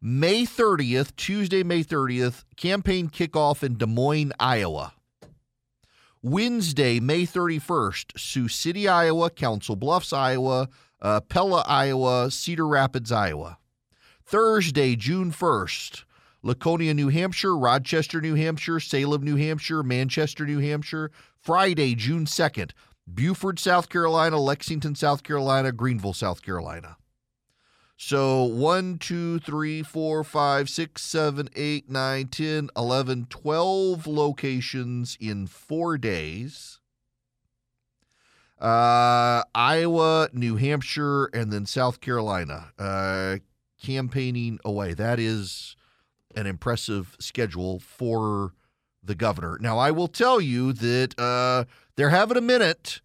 May 0.00 0.44
30th, 0.44 1.16
Tuesday, 1.16 1.64
May 1.64 1.82
30th, 1.82 2.44
campaign 2.56 3.08
kickoff 3.08 3.64
in 3.64 3.78
Des 3.78 3.86
Moines, 3.86 4.32
Iowa. 4.38 4.92
Wednesday, 6.22 7.00
May 7.00 7.26
31st, 7.26 8.18
Sioux 8.18 8.48
City, 8.48 8.88
Iowa, 8.88 9.30
Council 9.30 9.74
Bluffs, 9.74 10.12
Iowa, 10.12 10.68
uh, 11.00 11.20
Pella, 11.20 11.64
Iowa, 11.66 12.30
Cedar 12.30 12.66
Rapids, 12.66 13.10
Iowa. 13.10 13.58
Thursday, 14.24 14.96
June 14.96 15.32
1st, 15.32 16.04
Laconia, 16.46 16.94
New 16.94 17.08
Hampshire, 17.08 17.56
Rochester, 17.56 18.20
New 18.20 18.36
Hampshire, 18.36 18.78
Salem, 18.78 19.24
New 19.24 19.34
Hampshire, 19.34 19.82
Manchester, 19.82 20.46
New 20.46 20.60
Hampshire. 20.60 21.10
Friday, 21.40 21.96
June 21.96 22.24
2nd, 22.24 22.70
Beaufort, 23.04 23.58
South 23.58 23.88
Carolina, 23.88 24.38
Lexington, 24.38 24.94
South 24.94 25.24
Carolina, 25.24 25.72
Greenville, 25.72 26.12
South 26.12 26.42
Carolina. 26.42 26.98
So 27.96 28.44
1, 28.44 28.98
2, 28.98 29.40
3, 29.40 29.82
4, 29.82 30.22
5, 30.22 30.70
6, 30.70 31.02
7, 31.02 31.48
8, 31.56 31.90
9, 31.90 32.26
10, 32.28 32.70
11, 32.76 33.26
12 33.28 34.06
locations 34.06 35.18
in 35.18 35.48
four 35.48 35.98
days. 35.98 36.78
Uh, 38.60 39.42
Iowa, 39.52 40.28
New 40.32 40.56
Hampshire, 40.56 41.24
and 41.26 41.52
then 41.52 41.66
South 41.66 42.00
Carolina. 42.00 42.72
Uh, 42.78 43.38
campaigning 43.82 44.60
away. 44.64 44.94
That 44.94 45.18
is 45.18 45.76
an 46.36 46.46
impressive 46.46 47.16
schedule 47.18 47.80
for 47.80 48.52
the 49.02 49.14
governor. 49.14 49.58
Now, 49.60 49.78
I 49.78 49.90
will 49.90 50.08
tell 50.08 50.40
you 50.40 50.72
that 50.74 51.18
uh, 51.18 51.64
they're 51.96 52.10
having 52.10 52.36
a 52.36 52.42
minute 52.42 53.00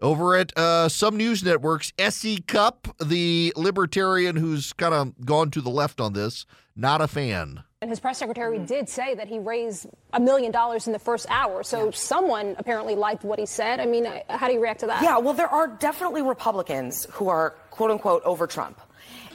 over 0.00 0.36
at 0.36 0.56
uh, 0.56 0.88
some 0.88 1.16
news 1.16 1.44
networks. 1.44 1.92
S.E. 1.98 2.38
Cupp, 2.46 2.88
the 3.02 3.52
libertarian 3.56 4.36
who's 4.36 4.72
kind 4.72 4.94
of 4.94 5.24
gone 5.24 5.50
to 5.50 5.60
the 5.60 5.70
left 5.70 6.00
on 6.00 6.12
this, 6.12 6.46
not 6.76 7.00
a 7.00 7.08
fan. 7.08 7.62
And 7.80 7.90
his 7.90 8.00
press 8.00 8.18
secretary 8.18 8.58
did 8.58 8.88
say 8.88 9.14
that 9.14 9.28
he 9.28 9.38
raised 9.38 9.86
a 10.14 10.20
million 10.20 10.50
dollars 10.50 10.86
in 10.86 10.94
the 10.94 10.98
first 10.98 11.26
hour. 11.28 11.62
So 11.62 11.86
yeah. 11.86 11.90
someone 11.92 12.54
apparently 12.58 12.94
liked 12.94 13.24
what 13.24 13.38
he 13.38 13.44
said. 13.44 13.78
I 13.78 13.86
mean, 13.86 14.06
how 14.30 14.48
do 14.48 14.54
you 14.54 14.62
react 14.62 14.80
to 14.80 14.86
that? 14.86 15.02
Yeah, 15.02 15.18
well, 15.18 15.34
there 15.34 15.48
are 15.48 15.66
definitely 15.66 16.22
Republicans 16.22 17.06
who 17.10 17.28
are 17.28 17.50
quote 17.70 17.90
unquote 17.90 18.22
over 18.24 18.46
Trump 18.46 18.80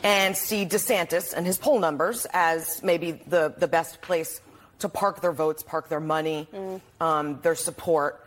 and 0.04 0.36
see 0.36 0.66
DeSantis 0.66 1.34
and 1.34 1.46
his 1.46 1.58
poll 1.58 1.80
numbers 1.80 2.26
as 2.32 2.82
maybe 2.84 3.12
the, 3.12 3.54
the 3.58 3.68
best 3.68 4.02
place 4.02 4.42
to 4.80 4.90
park 4.90 5.22
their 5.22 5.32
votes, 5.32 5.62
park 5.64 5.90
their 5.90 6.00
money, 6.00 6.48
mm. 6.54 6.82
um, 7.02 7.40
their 7.42 7.56
support. 7.56 8.26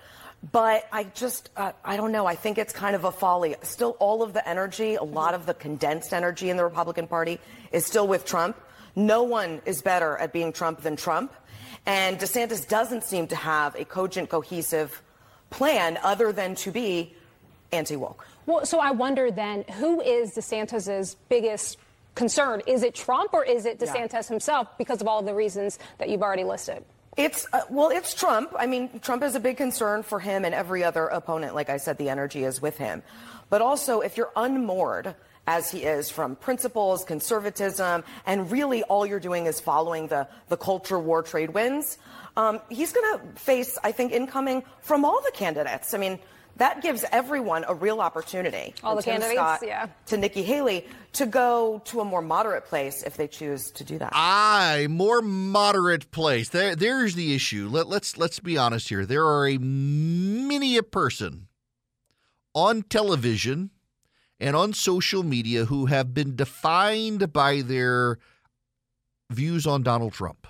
But 0.50 0.86
I 0.90 1.04
just, 1.04 1.50
uh, 1.56 1.72
I 1.84 1.96
don't 1.96 2.12
know. 2.12 2.26
I 2.26 2.34
think 2.34 2.58
it's 2.58 2.72
kind 2.72 2.96
of 2.96 3.04
a 3.04 3.12
folly. 3.12 3.54
Still, 3.62 3.96
all 4.00 4.22
of 4.22 4.32
the 4.32 4.46
energy, 4.46 4.96
a 4.96 5.04
lot 5.04 5.34
of 5.34 5.46
the 5.46 5.54
condensed 5.54 6.12
energy 6.12 6.50
in 6.50 6.56
the 6.56 6.64
Republican 6.64 7.06
Party 7.06 7.38
is 7.70 7.86
still 7.86 8.08
with 8.08 8.24
Trump. 8.24 8.56
No 8.96 9.22
one 9.22 9.62
is 9.64 9.82
better 9.82 10.16
at 10.16 10.32
being 10.32 10.52
Trump 10.52 10.82
than 10.82 10.96
Trump. 10.96 11.32
And 11.86 12.18
DeSantis 12.18 12.68
doesn't 12.68 13.04
seem 13.04 13.28
to 13.28 13.36
have 13.36 13.74
a 13.76 13.84
cogent, 13.84 14.28
cohesive 14.28 15.02
plan 15.50 15.98
other 16.02 16.32
than 16.32 16.54
to 16.56 16.70
be 16.70 17.14
anti 17.72 17.96
woke. 17.96 18.26
Well, 18.46 18.66
so 18.66 18.78
I 18.78 18.90
wonder 18.90 19.30
then 19.30 19.64
who 19.78 20.00
is 20.00 20.34
DeSantis's 20.34 21.16
biggest 21.28 21.78
concern? 22.14 22.62
Is 22.66 22.82
it 22.82 22.94
Trump 22.94 23.32
or 23.32 23.44
is 23.44 23.66
it 23.66 23.78
DeSantis 23.78 24.12
yeah. 24.12 24.28
himself 24.28 24.68
because 24.78 25.00
of 25.00 25.08
all 25.08 25.22
the 25.22 25.34
reasons 25.34 25.78
that 25.98 26.08
you've 26.08 26.22
already 26.22 26.44
listed? 26.44 26.84
It's 27.16 27.46
uh, 27.52 27.60
well, 27.68 27.90
it's 27.90 28.14
Trump. 28.14 28.54
I 28.58 28.66
mean, 28.66 29.00
Trump 29.00 29.22
is 29.22 29.34
a 29.34 29.40
big 29.40 29.58
concern 29.58 30.02
for 30.02 30.18
him 30.18 30.44
and 30.44 30.54
every 30.54 30.82
other 30.82 31.06
opponent. 31.06 31.54
Like 31.54 31.68
I 31.68 31.76
said, 31.76 31.98
the 31.98 32.08
energy 32.08 32.44
is 32.44 32.62
with 32.62 32.78
him. 32.78 33.02
But 33.50 33.60
also, 33.60 34.00
if 34.00 34.16
you're 34.16 34.32
unmoored, 34.34 35.14
as 35.46 35.70
he 35.70 35.80
is 35.80 36.08
from 36.08 36.36
principles, 36.36 37.04
conservatism, 37.04 38.04
and 38.26 38.50
really 38.50 38.82
all 38.84 39.04
you're 39.04 39.20
doing 39.20 39.46
is 39.46 39.60
following 39.60 40.06
the, 40.06 40.28
the 40.48 40.56
culture 40.56 40.98
war 40.98 41.22
trade 41.22 41.50
winds, 41.50 41.98
um, 42.36 42.60
he's 42.70 42.92
going 42.92 43.18
to 43.18 43.40
face, 43.40 43.76
I 43.82 43.92
think, 43.92 44.12
incoming 44.12 44.62
from 44.80 45.04
all 45.04 45.20
the 45.22 45.32
candidates. 45.32 45.94
I 45.94 45.98
mean, 45.98 46.18
that 46.56 46.82
gives 46.82 47.04
everyone 47.10 47.64
a 47.66 47.74
real 47.74 48.00
opportunity. 48.00 48.74
All 48.82 48.96
the 48.96 49.02
Tim 49.02 49.20
candidates, 49.20 49.38
Scott 49.38 49.60
yeah. 49.64 49.86
To 50.06 50.16
Nikki 50.16 50.42
Haley 50.42 50.86
to 51.14 51.26
go 51.26 51.82
to 51.86 52.00
a 52.00 52.04
more 52.04 52.22
moderate 52.22 52.66
place 52.66 53.02
if 53.02 53.16
they 53.16 53.28
choose 53.28 53.70
to 53.72 53.84
do 53.84 53.98
that. 53.98 54.12
Aye, 54.14 54.86
more 54.88 55.22
moderate 55.22 56.10
place. 56.10 56.48
There, 56.48 56.74
there's 56.76 57.14
the 57.14 57.34
issue. 57.34 57.68
Let, 57.70 57.88
let's 57.88 58.16
let's 58.18 58.40
be 58.40 58.56
honest 58.56 58.88
here. 58.88 59.06
There 59.06 59.26
are 59.26 59.46
a 59.46 59.58
many 59.58 60.76
a 60.76 60.82
person 60.82 61.48
on 62.54 62.82
television 62.82 63.70
and 64.38 64.56
on 64.56 64.72
social 64.72 65.22
media 65.22 65.66
who 65.66 65.86
have 65.86 66.12
been 66.12 66.36
defined 66.36 67.32
by 67.32 67.62
their 67.62 68.18
views 69.30 69.66
on 69.66 69.82
Donald 69.82 70.12
Trump. 70.12 70.46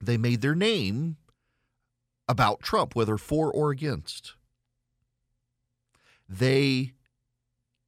They 0.00 0.16
made 0.16 0.40
their 0.40 0.54
name 0.54 1.16
about 2.28 2.60
Trump, 2.60 2.94
whether 2.94 3.16
for 3.18 3.52
or 3.52 3.70
against. 3.70 4.34
They 6.28 6.92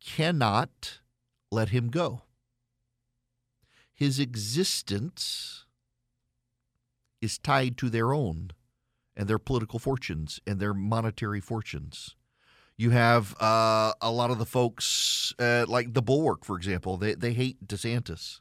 cannot 0.05 1.00
let 1.50 1.71
him 1.71 1.88
go. 1.88 2.23
His 3.93 4.19
existence 4.19 5.64
is 7.20 7.38
tied 7.38 7.79
to 7.79 7.88
their 7.88 8.12
own 8.12 8.51
and 9.16 9.27
their 9.27 9.38
political 9.38 9.79
fortunes 9.79 10.38
and 10.46 10.61
their 10.61 10.75
monetary 10.75 11.40
fortunes. 11.40 12.14
You 12.77 12.90
have 12.90 13.35
uh, 13.40 13.94
a 14.03 14.11
lot 14.11 14.31
of 14.31 14.38
the 14.38 14.44
folks, 14.44 15.33
uh, 15.38 15.64
like 15.66 15.94
the 15.94 16.03
Bulwark, 16.03 16.44
for 16.44 16.57
example, 16.57 16.99
they, 16.99 17.14
they 17.14 17.33
hate 17.33 17.66
DeSantis. 17.66 18.40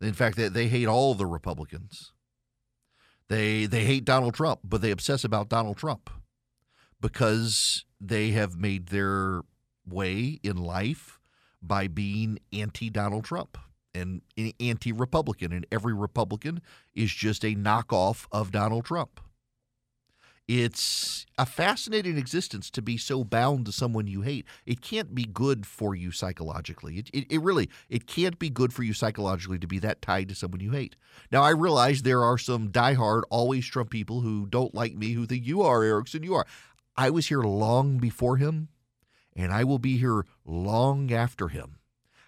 In 0.00 0.12
fact, 0.12 0.36
they, 0.36 0.48
they 0.48 0.68
hate 0.68 0.86
all 0.86 1.14
the 1.14 1.26
Republicans. 1.26 2.12
They 3.28 3.66
they 3.66 3.84
hate 3.84 4.04
Donald 4.04 4.34
Trump, 4.34 4.60
but 4.64 4.80
they 4.80 4.90
obsess 4.90 5.24
about 5.24 5.48
Donald 5.48 5.76
Trump 5.76 6.10
because 7.00 7.84
they 8.00 8.30
have 8.30 8.56
made 8.56 8.88
their 8.88 9.42
way 9.86 10.38
in 10.42 10.56
life 10.56 11.18
by 11.62 11.88
being 11.88 12.38
anti 12.52 12.90
Donald 12.90 13.24
Trump 13.24 13.58
and 13.94 14.22
anti 14.60 14.92
Republican, 14.92 15.52
and 15.52 15.66
every 15.72 15.94
Republican 15.94 16.60
is 16.94 17.12
just 17.12 17.44
a 17.44 17.54
knockoff 17.54 18.26
of 18.30 18.52
Donald 18.52 18.84
Trump. 18.84 19.20
It's 20.48 21.26
a 21.36 21.44
fascinating 21.44 22.16
existence 22.16 22.70
to 22.70 22.80
be 22.80 22.96
so 22.96 23.24
bound 23.24 23.66
to 23.66 23.72
someone 23.72 24.06
you 24.06 24.20
hate. 24.20 24.46
It 24.64 24.80
can't 24.80 25.12
be 25.12 25.24
good 25.24 25.66
for 25.66 25.96
you 25.96 26.12
psychologically. 26.12 26.98
It, 26.98 27.10
it, 27.12 27.32
it, 27.32 27.42
really 27.42 27.68
it 27.88 28.06
can't 28.06 28.38
be 28.38 28.48
good 28.48 28.72
for 28.72 28.84
you 28.84 28.92
psychologically 28.92 29.58
to 29.58 29.66
be 29.66 29.80
that 29.80 30.02
tied 30.02 30.28
to 30.28 30.36
someone 30.36 30.60
you 30.60 30.70
hate. 30.70 30.94
Now 31.32 31.42
I 31.42 31.50
realize 31.50 32.02
there 32.02 32.22
are 32.22 32.38
some 32.38 32.68
diehard, 32.68 33.22
always 33.28 33.66
Trump 33.66 33.90
people 33.90 34.20
who 34.20 34.46
don't 34.46 34.72
like 34.72 34.94
me, 34.94 35.12
who 35.12 35.26
think 35.26 35.44
you 35.44 35.62
are 35.62 35.82
Erickson, 35.82 36.22
you 36.22 36.34
are. 36.34 36.46
I 36.96 37.10
was 37.10 37.26
here 37.26 37.42
long 37.42 37.98
before 37.98 38.36
him, 38.36 38.68
and 39.34 39.52
I 39.52 39.64
will 39.64 39.80
be 39.80 39.98
here 39.98 40.24
long 40.44 41.12
after 41.12 41.48
him. 41.48 41.78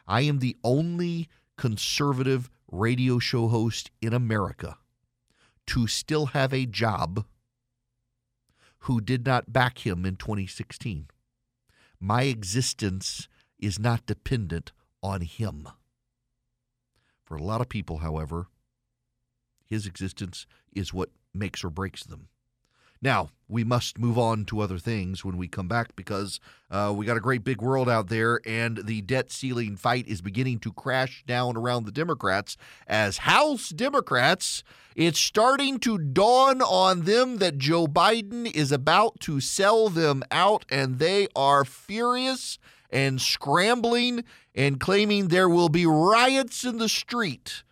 I 0.09 0.23
am 0.23 0.41
the 0.41 0.57
only 0.65 1.29
conservative 1.57 2.51
radio 2.71 3.21
show 3.21 3.47
host 3.47 3.93
in 4.03 4.13
America 4.13 4.77
to 5.69 5.87
still 5.87 6.27
have 6.27 6.53
a 6.53 6.67
job 6.67 7.25
who 8.89 9.03
did 9.03 9.27
not 9.27 9.53
back 9.53 9.85
him 9.85 10.07
in 10.07 10.17
2016. 10.17 11.09
My 12.01 12.23
existence 12.23 13.29
is 13.59 13.79
not 13.79 14.07
dependent 14.07 14.73
on 15.03 15.21
him. 15.21 15.69
For 17.23 17.37
a 17.37 17.43
lot 17.43 17.61
of 17.61 17.69
people, 17.69 17.99
however, 17.99 18.47
his 19.67 19.85
existence 19.85 20.47
is 20.73 20.95
what 20.95 21.11
makes 21.35 21.63
or 21.63 21.69
breaks 21.69 22.03
them. 22.03 22.29
Now, 23.01 23.31
we 23.49 23.65
must 23.65 23.99
move 23.99 24.19
on 24.19 24.45
to 24.47 24.61
other 24.61 24.79
things 24.79 25.25
when 25.25 25.37
we 25.37 25.49
come 25.49 25.69
back 25.69 25.97
because 25.97 26.39
uh, 26.71 26.93
we 26.95 27.07
got 27.07 27.17
a 27.17 27.21
great 27.21 27.45
big 27.45 27.63
world 27.63 27.89
out 27.89 28.09
there, 28.09 28.41
and 28.45 28.85
the 28.85 29.01
debt 29.03 29.31
ceiling 29.31 29.77
fight 29.77 30.07
is 30.07 30.21
beginning 30.21 30.59
to 30.61 30.73
crash 30.73 31.25
down 31.27 31.57
around 31.57 31.87
the 31.87 31.93
Democrats. 31.93 32.57
As 32.87 33.19
House 33.19 33.71
Democrats, 33.71 34.63
it's 34.95 35.19
starting 35.19 35.79
to 35.81 35.97
dawn 35.97 36.61
on 36.61 37.03
them 37.03 37.39
that 37.39 37.57
Joe 37.57 37.87
Biden 37.87 38.51
is 38.55 38.73
about 38.73 39.21
to 39.21 39.41
sell 39.41 39.89
them 39.89 40.23
out, 40.31 40.67
and 40.69 40.99
they 40.99 41.29
are 41.35 41.65
furious 41.65 42.59
and 42.91 43.21
scrambling 43.21 44.25
and 44.55 44.81
claiming 44.81 45.29
there 45.29 45.49
will 45.49 45.69
be 45.69 45.87
riots 45.87 46.65
in 46.65 46.79
the 46.79 46.89
street 46.89 47.63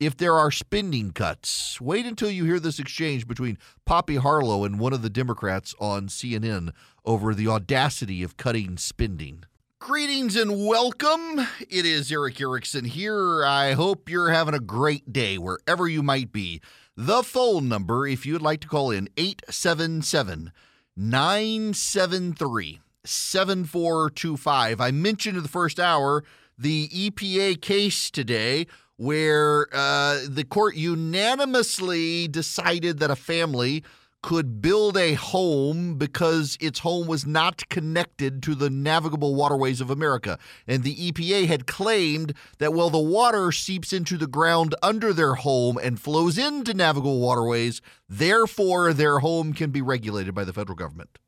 if 0.00 0.16
there 0.16 0.34
are 0.34 0.50
spending 0.50 1.10
cuts. 1.10 1.80
Wait 1.80 2.06
until 2.06 2.30
you 2.30 2.44
hear 2.44 2.60
this 2.60 2.78
exchange 2.78 3.26
between 3.26 3.58
Poppy 3.84 4.16
Harlow 4.16 4.64
and 4.64 4.78
one 4.78 4.92
of 4.92 5.02
the 5.02 5.10
Democrats 5.10 5.74
on 5.80 6.06
CNN 6.06 6.70
over 7.04 7.34
the 7.34 7.48
audacity 7.48 8.22
of 8.22 8.36
cutting 8.36 8.76
spending. 8.76 9.44
Greetings 9.80 10.36
and 10.36 10.66
welcome. 10.66 11.46
It 11.68 11.84
is 11.84 12.12
Erick 12.12 12.40
Erickson 12.40 12.84
here. 12.84 13.44
I 13.44 13.72
hope 13.72 14.08
you're 14.08 14.30
having 14.30 14.54
a 14.54 14.60
great 14.60 15.12
day 15.12 15.38
wherever 15.38 15.88
you 15.88 16.02
might 16.02 16.32
be. 16.32 16.60
The 16.96 17.22
phone 17.22 17.68
number, 17.68 18.06
if 18.06 18.26
you'd 18.26 18.42
like 18.42 18.60
to 18.60 18.68
call 18.68 18.90
in, 18.90 19.08
877 19.16 20.52
973 20.96 22.80
7425. 23.04 24.80
I 24.80 24.90
mentioned 24.90 25.36
in 25.36 25.42
the 25.42 25.48
first 25.48 25.80
hour 25.80 26.24
the 26.56 26.88
EPA 26.88 27.60
case 27.60 28.10
today 28.10 28.66
where 28.98 29.68
uh, 29.72 30.18
the 30.28 30.44
court 30.44 30.74
unanimously 30.74 32.28
decided 32.28 32.98
that 32.98 33.10
a 33.10 33.16
family 33.16 33.82
could 34.22 34.60
build 34.60 34.96
a 34.96 35.14
home 35.14 35.94
because 35.94 36.58
its 36.60 36.80
home 36.80 37.06
was 37.06 37.24
not 37.24 37.68
connected 37.68 38.42
to 38.42 38.56
the 38.56 38.68
navigable 38.68 39.36
waterways 39.36 39.80
of 39.80 39.90
America. 39.90 40.36
And 40.66 40.82
the 40.82 41.12
EPA 41.12 41.46
had 41.46 41.68
claimed 41.68 42.34
that, 42.58 42.74
well, 42.74 42.90
the 42.90 42.98
water 42.98 43.52
seeps 43.52 43.92
into 43.92 44.18
the 44.18 44.26
ground 44.26 44.74
under 44.82 45.12
their 45.12 45.34
home 45.34 45.78
and 45.80 46.00
flows 46.00 46.36
into 46.36 46.74
navigable 46.74 47.20
waterways, 47.20 47.80
therefore, 48.08 48.92
their 48.92 49.20
home 49.20 49.52
can 49.52 49.70
be 49.70 49.80
regulated 49.80 50.34
by 50.34 50.42
the 50.42 50.52
federal 50.52 50.76
government. 50.76 51.20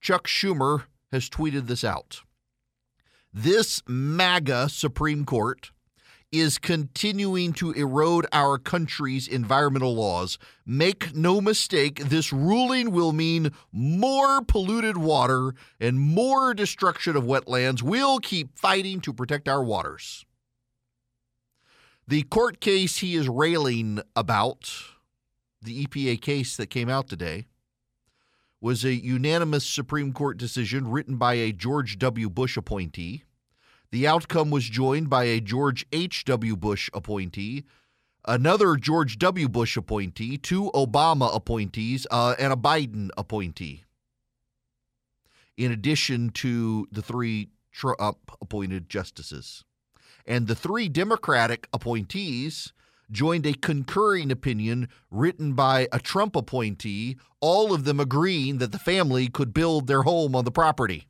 Chuck 0.00 0.26
Schumer 0.26 0.84
has 1.12 1.28
tweeted 1.28 1.66
this 1.66 1.84
out. 1.84 2.22
This 3.32 3.82
MAGA 3.86 4.70
Supreme 4.70 5.26
Court 5.26 5.70
is 6.40 6.58
continuing 6.58 7.52
to 7.54 7.72
erode 7.72 8.26
our 8.32 8.58
country's 8.58 9.28
environmental 9.28 9.94
laws. 9.94 10.38
Make 10.66 11.14
no 11.14 11.40
mistake, 11.40 12.08
this 12.08 12.32
ruling 12.32 12.90
will 12.90 13.12
mean 13.12 13.52
more 13.72 14.42
polluted 14.42 14.96
water 14.96 15.54
and 15.78 16.00
more 16.00 16.54
destruction 16.54 17.16
of 17.16 17.24
wetlands. 17.24 17.82
We'll 17.82 18.18
keep 18.18 18.58
fighting 18.58 19.00
to 19.02 19.12
protect 19.12 19.48
our 19.48 19.62
waters. 19.62 20.24
The 22.06 22.22
court 22.24 22.60
case 22.60 22.98
he 22.98 23.14
is 23.14 23.28
railing 23.28 24.00
about, 24.14 24.70
the 25.62 25.86
EPA 25.86 26.20
case 26.20 26.56
that 26.56 26.66
came 26.66 26.88
out 26.88 27.08
today, 27.08 27.46
was 28.60 28.84
a 28.84 28.94
unanimous 28.94 29.66
Supreme 29.66 30.12
Court 30.12 30.36
decision 30.38 30.88
written 30.88 31.16
by 31.16 31.34
a 31.34 31.52
George 31.52 31.98
W. 31.98 32.30
Bush 32.30 32.56
appointee. 32.56 33.24
The 33.94 34.08
outcome 34.08 34.50
was 34.50 34.68
joined 34.68 35.08
by 35.08 35.22
a 35.22 35.40
George 35.40 35.86
H.W. 35.92 36.56
Bush 36.56 36.90
appointee, 36.92 37.62
another 38.26 38.74
George 38.74 39.20
W. 39.20 39.48
Bush 39.48 39.76
appointee, 39.76 40.36
two 40.36 40.72
Obama 40.74 41.32
appointees, 41.32 42.04
uh, 42.10 42.34
and 42.36 42.52
a 42.52 42.56
Biden 42.56 43.10
appointee, 43.16 43.84
in 45.56 45.70
addition 45.70 46.30
to 46.30 46.88
the 46.90 47.02
three 47.02 47.50
Trump 47.70 48.32
appointed 48.42 48.88
justices. 48.88 49.62
And 50.26 50.48
the 50.48 50.56
three 50.56 50.88
Democratic 50.88 51.68
appointees 51.72 52.72
joined 53.12 53.46
a 53.46 53.54
concurring 53.54 54.32
opinion 54.32 54.88
written 55.08 55.52
by 55.52 55.86
a 55.92 56.00
Trump 56.00 56.34
appointee, 56.34 57.16
all 57.40 57.72
of 57.72 57.84
them 57.84 58.00
agreeing 58.00 58.58
that 58.58 58.72
the 58.72 58.78
family 58.80 59.28
could 59.28 59.54
build 59.54 59.86
their 59.86 60.02
home 60.02 60.34
on 60.34 60.44
the 60.44 60.50
property 60.50 61.06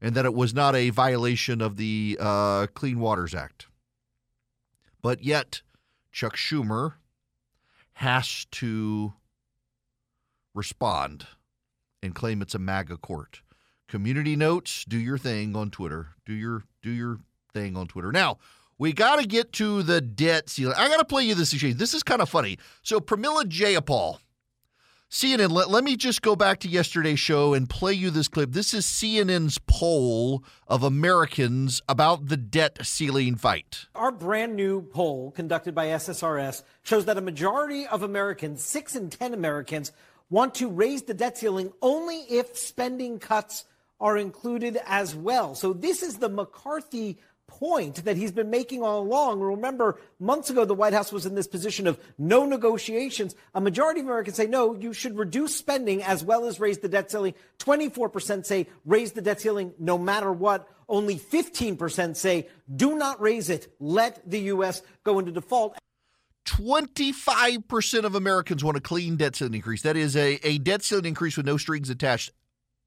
and 0.00 0.14
that 0.14 0.24
it 0.24 0.34
was 0.34 0.54
not 0.54 0.74
a 0.74 0.90
violation 0.90 1.60
of 1.60 1.76
the 1.76 2.16
uh, 2.20 2.66
Clean 2.74 2.98
Waters 2.98 3.34
Act. 3.34 3.66
But 5.02 5.22
yet, 5.22 5.62
Chuck 6.12 6.36
Schumer 6.36 6.94
has 7.94 8.46
to 8.52 9.14
respond 10.54 11.26
and 12.02 12.14
claim 12.14 12.42
it's 12.42 12.54
a 12.54 12.58
MAGA 12.58 12.96
court. 12.98 13.42
Community 13.88 14.36
notes, 14.36 14.84
do 14.84 14.98
your 14.98 15.18
thing 15.18 15.56
on 15.56 15.70
Twitter. 15.70 16.08
Do 16.24 16.32
your 16.32 16.64
do 16.82 16.90
your 16.90 17.18
thing 17.52 17.76
on 17.76 17.88
Twitter. 17.88 18.12
Now, 18.12 18.38
we 18.78 18.92
got 18.92 19.20
to 19.20 19.26
get 19.26 19.52
to 19.54 19.82
the 19.82 20.00
debt 20.00 20.48
ceiling. 20.48 20.76
I 20.78 20.88
got 20.88 20.98
to 20.98 21.04
play 21.04 21.24
you 21.24 21.34
this 21.34 21.52
exchange. 21.52 21.76
This 21.76 21.92
is 21.92 22.02
kind 22.02 22.22
of 22.22 22.28
funny. 22.28 22.58
So, 22.82 23.00
Pramila 23.00 23.44
Jayapal 23.44 24.18
CNN, 25.10 25.50
let, 25.50 25.68
let 25.68 25.82
me 25.82 25.96
just 25.96 26.22
go 26.22 26.36
back 26.36 26.60
to 26.60 26.68
yesterday's 26.68 27.18
show 27.18 27.52
and 27.52 27.68
play 27.68 27.92
you 27.92 28.10
this 28.10 28.28
clip. 28.28 28.52
This 28.52 28.72
is 28.72 28.86
CNN's 28.86 29.58
poll 29.66 30.44
of 30.68 30.84
Americans 30.84 31.82
about 31.88 32.28
the 32.28 32.36
debt 32.36 32.78
ceiling 32.86 33.34
fight. 33.34 33.86
Our 33.96 34.12
brand 34.12 34.54
new 34.54 34.82
poll 34.82 35.32
conducted 35.32 35.74
by 35.74 35.86
SSRS 35.86 36.62
shows 36.84 37.06
that 37.06 37.18
a 37.18 37.22
majority 37.22 37.88
of 37.88 38.04
Americans, 38.04 38.64
six 38.64 38.94
in 38.94 39.10
10 39.10 39.34
Americans, 39.34 39.90
want 40.30 40.54
to 40.54 40.68
raise 40.68 41.02
the 41.02 41.14
debt 41.14 41.36
ceiling 41.36 41.72
only 41.82 42.18
if 42.30 42.56
spending 42.56 43.18
cuts 43.18 43.64
are 44.00 44.16
included 44.16 44.78
as 44.86 45.16
well. 45.16 45.56
So 45.56 45.72
this 45.72 46.04
is 46.04 46.18
the 46.18 46.28
McCarthy 46.28 47.18
point 47.50 48.04
that 48.04 48.16
he's 48.16 48.32
been 48.32 48.48
making 48.48 48.82
all 48.82 49.02
along. 49.02 49.40
Remember, 49.40 49.98
months 50.18 50.50
ago, 50.50 50.64
the 50.64 50.74
White 50.74 50.92
House 50.92 51.12
was 51.12 51.26
in 51.26 51.34
this 51.34 51.48
position 51.48 51.86
of 51.86 51.98
no 52.16 52.46
negotiations. 52.46 53.34
A 53.54 53.60
majority 53.60 54.00
of 54.00 54.06
Americans 54.06 54.36
say, 54.36 54.46
no, 54.46 54.74
you 54.74 54.92
should 54.92 55.18
reduce 55.18 55.56
spending 55.56 56.02
as 56.02 56.24
well 56.24 56.46
as 56.46 56.60
raise 56.60 56.78
the 56.78 56.88
debt 56.88 57.10
ceiling. 57.10 57.34
24% 57.58 58.46
say 58.46 58.68
raise 58.84 59.12
the 59.12 59.20
debt 59.20 59.40
ceiling 59.40 59.74
no 59.78 59.98
matter 59.98 60.32
what. 60.32 60.68
Only 60.88 61.16
15% 61.18 62.16
say 62.16 62.48
do 62.74 62.96
not 62.96 63.20
raise 63.20 63.50
it. 63.50 63.74
Let 63.80 64.28
the 64.28 64.40
U.S. 64.54 64.82
go 65.04 65.18
into 65.18 65.32
default. 65.32 65.76
25% 66.46 68.04
of 68.04 68.14
Americans 68.14 68.64
want 68.64 68.76
a 68.76 68.80
clean 68.80 69.16
debt 69.16 69.36
ceiling 69.36 69.54
increase. 69.54 69.82
That 69.82 69.96
is 69.96 70.16
a, 70.16 70.38
a 70.46 70.58
debt 70.58 70.82
ceiling 70.82 71.06
increase 71.06 71.36
with 71.36 71.46
no 71.46 71.56
strings 71.56 71.90
attached. 71.90 72.30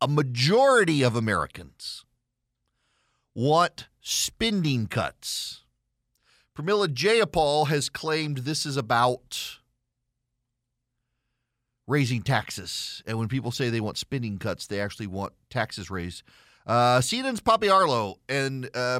A 0.01 0.07
majority 0.07 1.03
of 1.03 1.15
Americans 1.15 2.03
want 3.35 3.87
spending 4.03 4.85
cuts. 4.85 5.61
Pramila 6.55 6.87
Jayapal 6.87 7.69
has 7.69 7.89
claimed 7.89 8.39
this 8.39 8.65
is 8.65 8.77
about 8.77 9.57
raising 11.87 12.21
taxes. 12.21 13.01
And 13.07 13.17
when 13.17 13.27
people 13.27 13.49
say 13.49 13.69
they 13.69 13.81
want 13.81 13.97
spending 13.97 14.37
cuts, 14.37 14.67
they 14.67 14.79
actually 14.79 15.07
want 15.07 15.33
taxes 15.49 15.89
raised. 15.89 16.21
Uh, 16.67 16.99
CNN's 16.99 17.39
Poppy 17.39 17.67
Harlow 17.67 18.19
and 18.29 18.69
uh, 18.75 18.99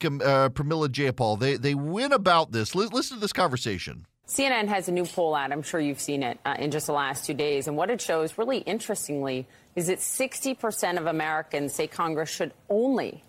Pramila 0.00 0.88
Jayapal, 0.88 1.38
they, 1.40 1.56
they 1.56 1.74
win 1.74 2.12
about 2.12 2.52
this. 2.52 2.76
L- 2.76 2.88
listen 2.92 3.16
to 3.16 3.20
this 3.20 3.32
conversation. 3.32 4.06
CNN 4.28 4.68
has 4.68 4.88
a 4.88 4.92
new 4.92 5.04
poll 5.04 5.34
out. 5.34 5.52
I'm 5.52 5.62
sure 5.62 5.80
you've 5.80 6.00
seen 6.00 6.22
it 6.22 6.38
uh, 6.44 6.56
in 6.58 6.70
just 6.70 6.86
the 6.86 6.92
last 6.92 7.24
two 7.24 7.34
days. 7.34 7.66
And 7.66 7.76
what 7.76 7.90
it 7.90 8.00
shows, 8.00 8.38
really 8.38 8.58
interestingly, 8.58 9.46
is 9.74 9.88
that 9.88 9.98
60% 9.98 10.98
of 10.98 11.06
Americans 11.06 11.74
say 11.74 11.86
Congress 11.86 12.30
should 12.30 12.52
only 12.70 13.22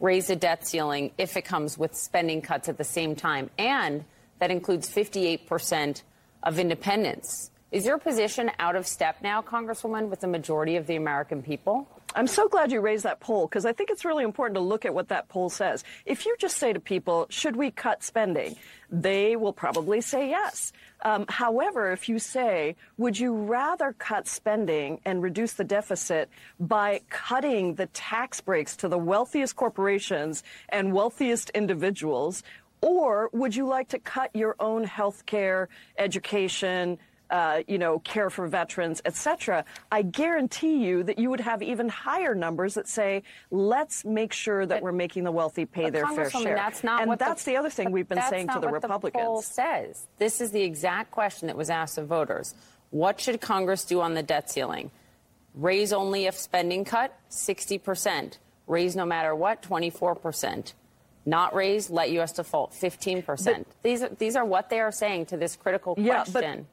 raise 0.00 0.26
the 0.28 0.36
debt 0.36 0.66
ceiling 0.66 1.12
if 1.18 1.36
it 1.36 1.42
comes 1.42 1.78
with 1.78 1.94
spending 1.94 2.42
cuts 2.42 2.68
at 2.68 2.78
the 2.78 2.84
same 2.84 3.14
time. 3.14 3.50
And 3.58 4.04
that 4.38 4.50
includes 4.50 4.88
58% 4.88 6.02
of 6.42 6.58
independents. 6.58 7.50
Is 7.70 7.86
your 7.86 7.98
position 7.98 8.50
out 8.58 8.74
of 8.74 8.86
step 8.86 9.18
now, 9.22 9.42
Congresswoman, 9.42 10.08
with 10.08 10.20
the 10.20 10.26
majority 10.26 10.76
of 10.76 10.86
the 10.86 10.96
American 10.96 11.42
people? 11.42 11.86
I'm 12.14 12.26
so 12.26 12.48
glad 12.48 12.72
you 12.72 12.80
raised 12.80 13.04
that 13.04 13.20
poll 13.20 13.46
because 13.46 13.64
I 13.64 13.72
think 13.72 13.90
it's 13.90 14.04
really 14.04 14.24
important 14.24 14.56
to 14.56 14.60
look 14.60 14.84
at 14.84 14.92
what 14.92 15.08
that 15.08 15.28
poll 15.28 15.48
says. 15.48 15.84
If 16.04 16.26
you 16.26 16.34
just 16.38 16.56
say 16.56 16.72
to 16.72 16.80
people, 16.80 17.26
should 17.30 17.54
we 17.54 17.70
cut 17.70 18.02
spending? 18.02 18.56
They 18.90 19.36
will 19.36 19.52
probably 19.52 20.00
say 20.00 20.28
yes. 20.28 20.72
Um, 21.02 21.24
however, 21.28 21.92
if 21.92 22.08
you 22.08 22.18
say, 22.18 22.74
would 22.98 23.18
you 23.18 23.32
rather 23.34 23.92
cut 23.92 24.26
spending 24.26 25.00
and 25.04 25.22
reduce 25.22 25.52
the 25.52 25.64
deficit 25.64 26.28
by 26.58 27.02
cutting 27.10 27.74
the 27.74 27.86
tax 27.86 28.40
breaks 28.40 28.74
to 28.76 28.88
the 28.88 28.98
wealthiest 28.98 29.54
corporations 29.54 30.42
and 30.68 30.92
wealthiest 30.92 31.50
individuals? 31.50 32.42
Or 32.80 33.30
would 33.32 33.54
you 33.54 33.66
like 33.66 33.88
to 33.88 33.98
cut 33.98 34.34
your 34.34 34.56
own 34.58 34.84
health 34.84 35.26
care, 35.26 35.68
education, 35.98 36.98
uh, 37.30 37.62
you 37.68 37.78
know, 37.78 37.98
care 38.00 38.30
for 38.30 38.46
veterans, 38.46 39.00
etc., 39.04 39.64
I 39.90 40.02
guarantee 40.02 40.84
you 40.84 41.02
that 41.04 41.18
you 41.18 41.30
would 41.30 41.40
have 41.40 41.62
even 41.62 41.88
higher 41.88 42.34
numbers 42.34 42.74
that 42.74 42.88
say, 42.88 43.22
let's 43.50 44.04
make 44.04 44.32
sure 44.32 44.66
that 44.66 44.76
but, 44.76 44.82
we're 44.82 44.92
making 44.92 45.24
the 45.24 45.32
wealthy 45.32 45.64
pay 45.64 45.90
their 45.90 46.06
fair 46.06 46.30
share. 46.30 46.56
That's 46.56 46.82
not 46.82 47.02
and 47.02 47.08
what 47.08 47.18
that's 47.18 47.44
the, 47.44 47.52
the 47.52 47.56
other 47.58 47.70
thing 47.70 47.92
we've 47.92 48.08
been 48.08 48.22
saying 48.28 48.48
to 48.48 48.60
the 48.60 48.68
Republicans. 48.68 49.22
The 49.22 49.26
poll 49.26 49.42
says 49.42 50.06
this 50.18 50.40
is 50.40 50.50
the 50.50 50.62
exact 50.62 51.10
question 51.10 51.46
that 51.46 51.56
was 51.56 51.70
asked 51.70 51.98
of 51.98 52.06
voters. 52.06 52.54
What 52.90 53.20
should 53.20 53.40
Congress 53.40 53.84
do 53.84 54.00
on 54.00 54.14
the 54.14 54.22
debt 54.22 54.50
ceiling? 54.50 54.90
Raise 55.54 55.92
only 55.92 56.26
if 56.26 56.36
spending 56.36 56.84
cut, 56.84 57.16
60 57.28 57.78
percent. 57.78 58.38
Raise 58.66 58.94
no 58.94 59.04
matter 59.04 59.34
what, 59.34 59.62
24 59.62 60.14
percent 60.16 60.74
not 61.26 61.54
raise, 61.54 61.90
let 61.90 62.10
U.S. 62.12 62.32
default 62.32 62.72
15%. 62.72 63.64
these, 63.82 64.02
are, 64.02 64.08
these 64.08 64.36
are 64.36 64.44
what 64.44 64.70
they 64.70 64.80
are 64.80 64.92
saying 64.92 65.26
to 65.26 65.36
this 65.36 65.54
critical 65.56 65.94
question. 65.94 66.06
yeah, 66.06 66.24
question. 66.24 66.66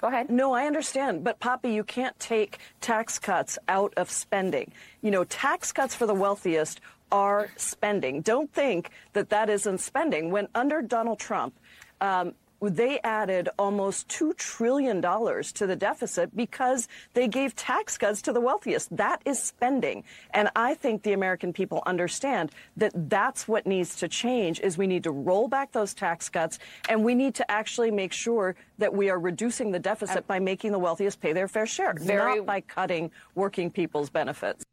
Go 0.00 0.08
ahead. 0.08 0.30
No, 0.30 0.54
I 0.54 0.66
understand. 0.66 1.24
But, 1.24 1.40
Poppy, 1.40 1.72
you 1.72 1.84
can't 1.84 2.18
take 2.18 2.58
tax 2.80 3.18
cuts 3.18 3.58
out 3.68 3.92
of 3.98 4.10
spending. 4.10 4.72
You 5.02 5.10
know, 5.10 5.24
tax 5.24 5.72
cuts 5.72 5.94
for 5.94 6.06
the 6.06 6.14
wealthiest 6.14 6.80
are 7.12 7.50
spending. 7.56 8.22
Don't 8.22 8.50
think 8.52 8.90
that 9.12 9.28
that 9.28 9.50
isn't 9.50 9.78
spending. 9.78 10.30
When 10.30 10.48
under 10.54 10.80
Donald 10.80 11.18
Trump, 11.18 11.54
um, 12.00 12.34
they 12.60 13.00
added 13.00 13.48
almost 13.58 14.08
$2 14.08 14.36
trillion 14.36 15.00
to 15.00 15.66
the 15.66 15.76
deficit 15.76 16.36
because 16.36 16.88
they 17.14 17.26
gave 17.26 17.56
tax 17.56 17.96
cuts 17.96 18.22
to 18.22 18.32
the 18.32 18.40
wealthiest. 18.40 18.94
That 18.96 19.22
is 19.24 19.42
spending. 19.42 20.04
And 20.32 20.50
I 20.54 20.74
think 20.74 21.02
the 21.02 21.12
American 21.12 21.52
people 21.52 21.82
understand 21.86 22.52
that 22.76 22.92
that's 23.08 23.48
what 23.48 23.66
needs 23.66 23.96
to 23.96 24.08
change 24.08 24.60
is 24.60 24.76
we 24.76 24.86
need 24.86 25.04
to 25.04 25.10
roll 25.10 25.48
back 25.48 25.72
those 25.72 25.94
tax 25.94 26.28
cuts 26.28 26.58
and 26.88 27.04
we 27.04 27.14
need 27.14 27.34
to 27.36 27.50
actually 27.50 27.90
make 27.90 28.12
sure 28.12 28.56
that 28.78 28.94
we 28.94 29.10
are 29.10 29.18
reducing 29.18 29.70
the 29.70 29.78
deficit 29.78 30.26
by 30.26 30.38
making 30.38 30.72
the 30.72 30.78
wealthiest 30.78 31.20
pay 31.20 31.32
their 31.32 31.48
fair 31.48 31.66
share, 31.66 31.94
Very... 31.94 32.36
not 32.36 32.46
by 32.46 32.60
cutting 32.60 33.10
working 33.34 33.70
people's 33.70 34.10
benefits. 34.10 34.64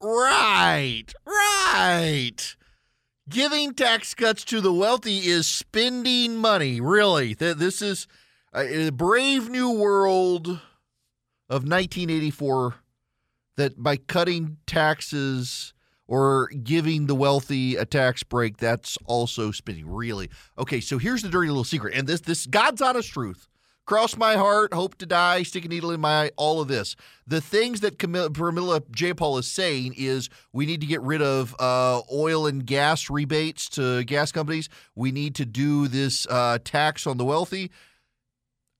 Right, 0.00 1.06
right. 1.26 2.56
Giving 3.28 3.72
tax 3.72 4.14
cuts 4.14 4.44
to 4.44 4.60
the 4.60 4.72
wealthy 4.72 5.18
is 5.18 5.46
spending 5.46 6.36
money. 6.36 6.80
Really, 6.80 7.32
this 7.34 7.80
is 7.80 8.06
a 8.54 8.90
brave 8.90 9.48
new 9.48 9.70
world 9.70 10.46
of 11.48 11.62
1984. 11.62 12.74
That 13.56 13.82
by 13.82 13.96
cutting 13.96 14.56
taxes 14.66 15.72
or 16.06 16.48
giving 16.48 17.06
the 17.06 17.14
wealthy 17.14 17.76
a 17.76 17.84
tax 17.84 18.24
break, 18.24 18.56
that's 18.56 18.98
also 19.06 19.52
spending. 19.52 19.88
Really, 19.88 20.28
okay. 20.58 20.80
So 20.80 20.98
here's 20.98 21.22
the 21.22 21.28
dirty 21.28 21.48
little 21.48 21.64
secret, 21.64 21.94
and 21.94 22.06
this 22.06 22.20
this 22.20 22.46
God's 22.46 22.82
honest 22.82 23.10
truth. 23.10 23.48
Cross 23.86 24.16
my 24.16 24.36
heart, 24.36 24.72
hope 24.72 24.96
to 24.96 25.06
die, 25.06 25.42
stick 25.42 25.64
a 25.64 25.68
needle 25.68 25.90
in 25.90 26.00
my 26.00 26.24
eye, 26.24 26.30
all 26.36 26.60
of 26.60 26.68
this. 26.68 26.96
The 27.26 27.40
things 27.40 27.80
that 27.80 27.98
Camilla, 27.98 28.82
J. 28.90 29.14
Paul 29.14 29.38
is 29.38 29.46
saying 29.46 29.94
is 29.96 30.28
we 30.52 30.66
need 30.66 30.80
to 30.80 30.86
get 30.86 31.02
rid 31.02 31.22
of 31.22 31.54
uh, 31.58 32.02
oil 32.12 32.46
and 32.46 32.64
gas 32.64 33.10
rebates 33.10 33.68
to 33.70 34.04
gas 34.04 34.32
companies. 34.32 34.68
We 34.94 35.12
need 35.12 35.34
to 35.36 35.44
do 35.44 35.88
this 35.88 36.26
uh, 36.28 36.58
tax 36.64 37.06
on 37.06 37.18
the 37.18 37.24
wealthy. 37.24 37.70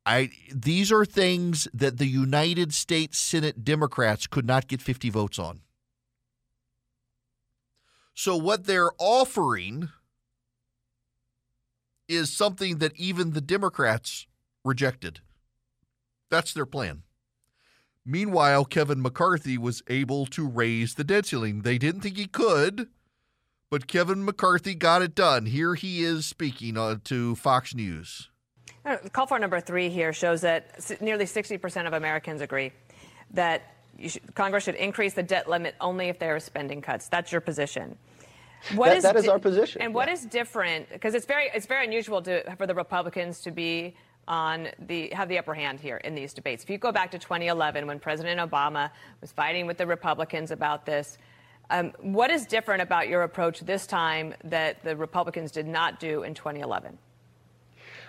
I 0.07 0.31
these 0.55 0.93
are 0.93 1.07
things 1.07 1.67
that 1.73 1.97
the 1.97 2.07
United 2.07 2.75
States 2.75 3.17
Senate 3.17 3.64
Democrats 3.64 4.27
could 4.27 4.47
not 4.47 4.69
get 4.69 4.83
50 4.83 5.09
votes 5.09 5.38
on. 5.38 5.61
So 8.12 8.37
what 8.37 8.67
they're 8.67 8.93
offering 8.99 9.88
is 12.07 12.31
something 12.31 12.79
that 12.79 12.95
even 12.97 13.33
the 13.33 13.40
Democrats 13.40 14.27
rejected. 14.64 15.20
That's 16.31 16.53
their 16.53 16.66
plan. 16.66 17.03
Meanwhile, 18.07 18.66
Kevin 18.66 19.00
McCarthy 19.00 19.57
was 19.57 19.83
able 19.88 20.27
to 20.27 20.46
raise 20.46 20.94
the 20.94 21.05
debt 21.05 21.27
ceiling. 21.27 21.62
They 21.62 21.79
didn't 21.79 22.03
think 22.03 22.16
he 22.16 22.27
could, 22.27 22.88
but 23.70 23.87
Kevin 23.87 24.24
McCarthy 24.24 24.74
got 24.74 25.00
it 25.00 25.14
done. 25.14 25.46
Here 25.46 25.74
he 25.74 26.03
is 26.03 26.27
speaking 26.27 26.77
uh, 26.77 26.96
to 27.05 27.35
Fox 27.37 27.74
News. 27.74 28.31
Call 29.12 29.27
for 29.27 29.38
number 29.38 29.61
three 29.61 29.88
here 29.88 30.12
shows 30.12 30.42
that 30.42 31.00
nearly 31.00 31.24
60% 31.24 31.87
of 31.87 31.94
Americans 31.94 32.42
agree 32.42 32.72
that 33.31 33.62
should, 34.07 34.35
Congress 34.35 34.64
should 34.64 34.74
increase 34.74 35.14
the 35.14 35.22
debt 35.22 35.48
limit 35.48 35.74
only 35.81 36.09
if 36.09 36.18
there 36.18 36.37
are 36.37 36.40
spending 36.40 36.83
cuts. 36.83 37.09
That's 37.09 37.33
your 37.33 37.40
position. 37.40 37.96
What 38.74 38.88
that, 38.88 38.96
is 38.98 39.03
that 39.05 39.16
is 39.16 39.24
di- 39.24 39.31
our 39.31 39.38
position. 39.38 39.81
And 39.81 39.94
what 39.94 40.09
yeah. 40.09 40.14
is 40.14 40.27
different? 40.27 40.90
Because 40.90 41.14
it's 41.14 41.27
very 41.27 41.50
it's 41.55 41.66
very 41.66 41.85
unusual 41.85 42.20
to, 42.22 42.57
for 42.57 42.66
the 42.66 42.74
Republicans 42.74 43.40
to 43.42 43.50
be 43.50 43.94
on 44.28 44.68
the 44.87 45.08
have 45.10 45.28
the 45.28 45.38
upper 45.38 45.54
hand 45.54 45.80
here 45.80 45.98
in 45.98 46.14
these 46.14 46.32
debates. 46.32 46.62
If 46.62 46.70
you 46.70 46.78
go 46.78 46.92
back 46.92 47.10
to 47.12 47.18
2011 47.18 47.87
when 47.87 47.98
President 47.98 48.40
Obama 48.40 48.90
was 49.20 49.32
fighting 49.32 49.66
with 49.66 49.78
the 49.78 49.87
Republicans 49.87 50.50
about 50.50 50.87
this, 50.87 51.18
um, 51.70 51.92
what 52.00 52.30
is 52.30 52.46
different 52.46 52.82
about 52.82 53.08
your 53.08 53.22
approach 53.22 53.60
this 53.60 53.87
time 53.87 54.34
that 54.44 54.82
the 54.84 54.96
Republicans 54.96 55.50
did 55.50 55.66
not 55.66 55.98
do 55.98 56.22
in 56.22 56.34
2011? 56.34 56.98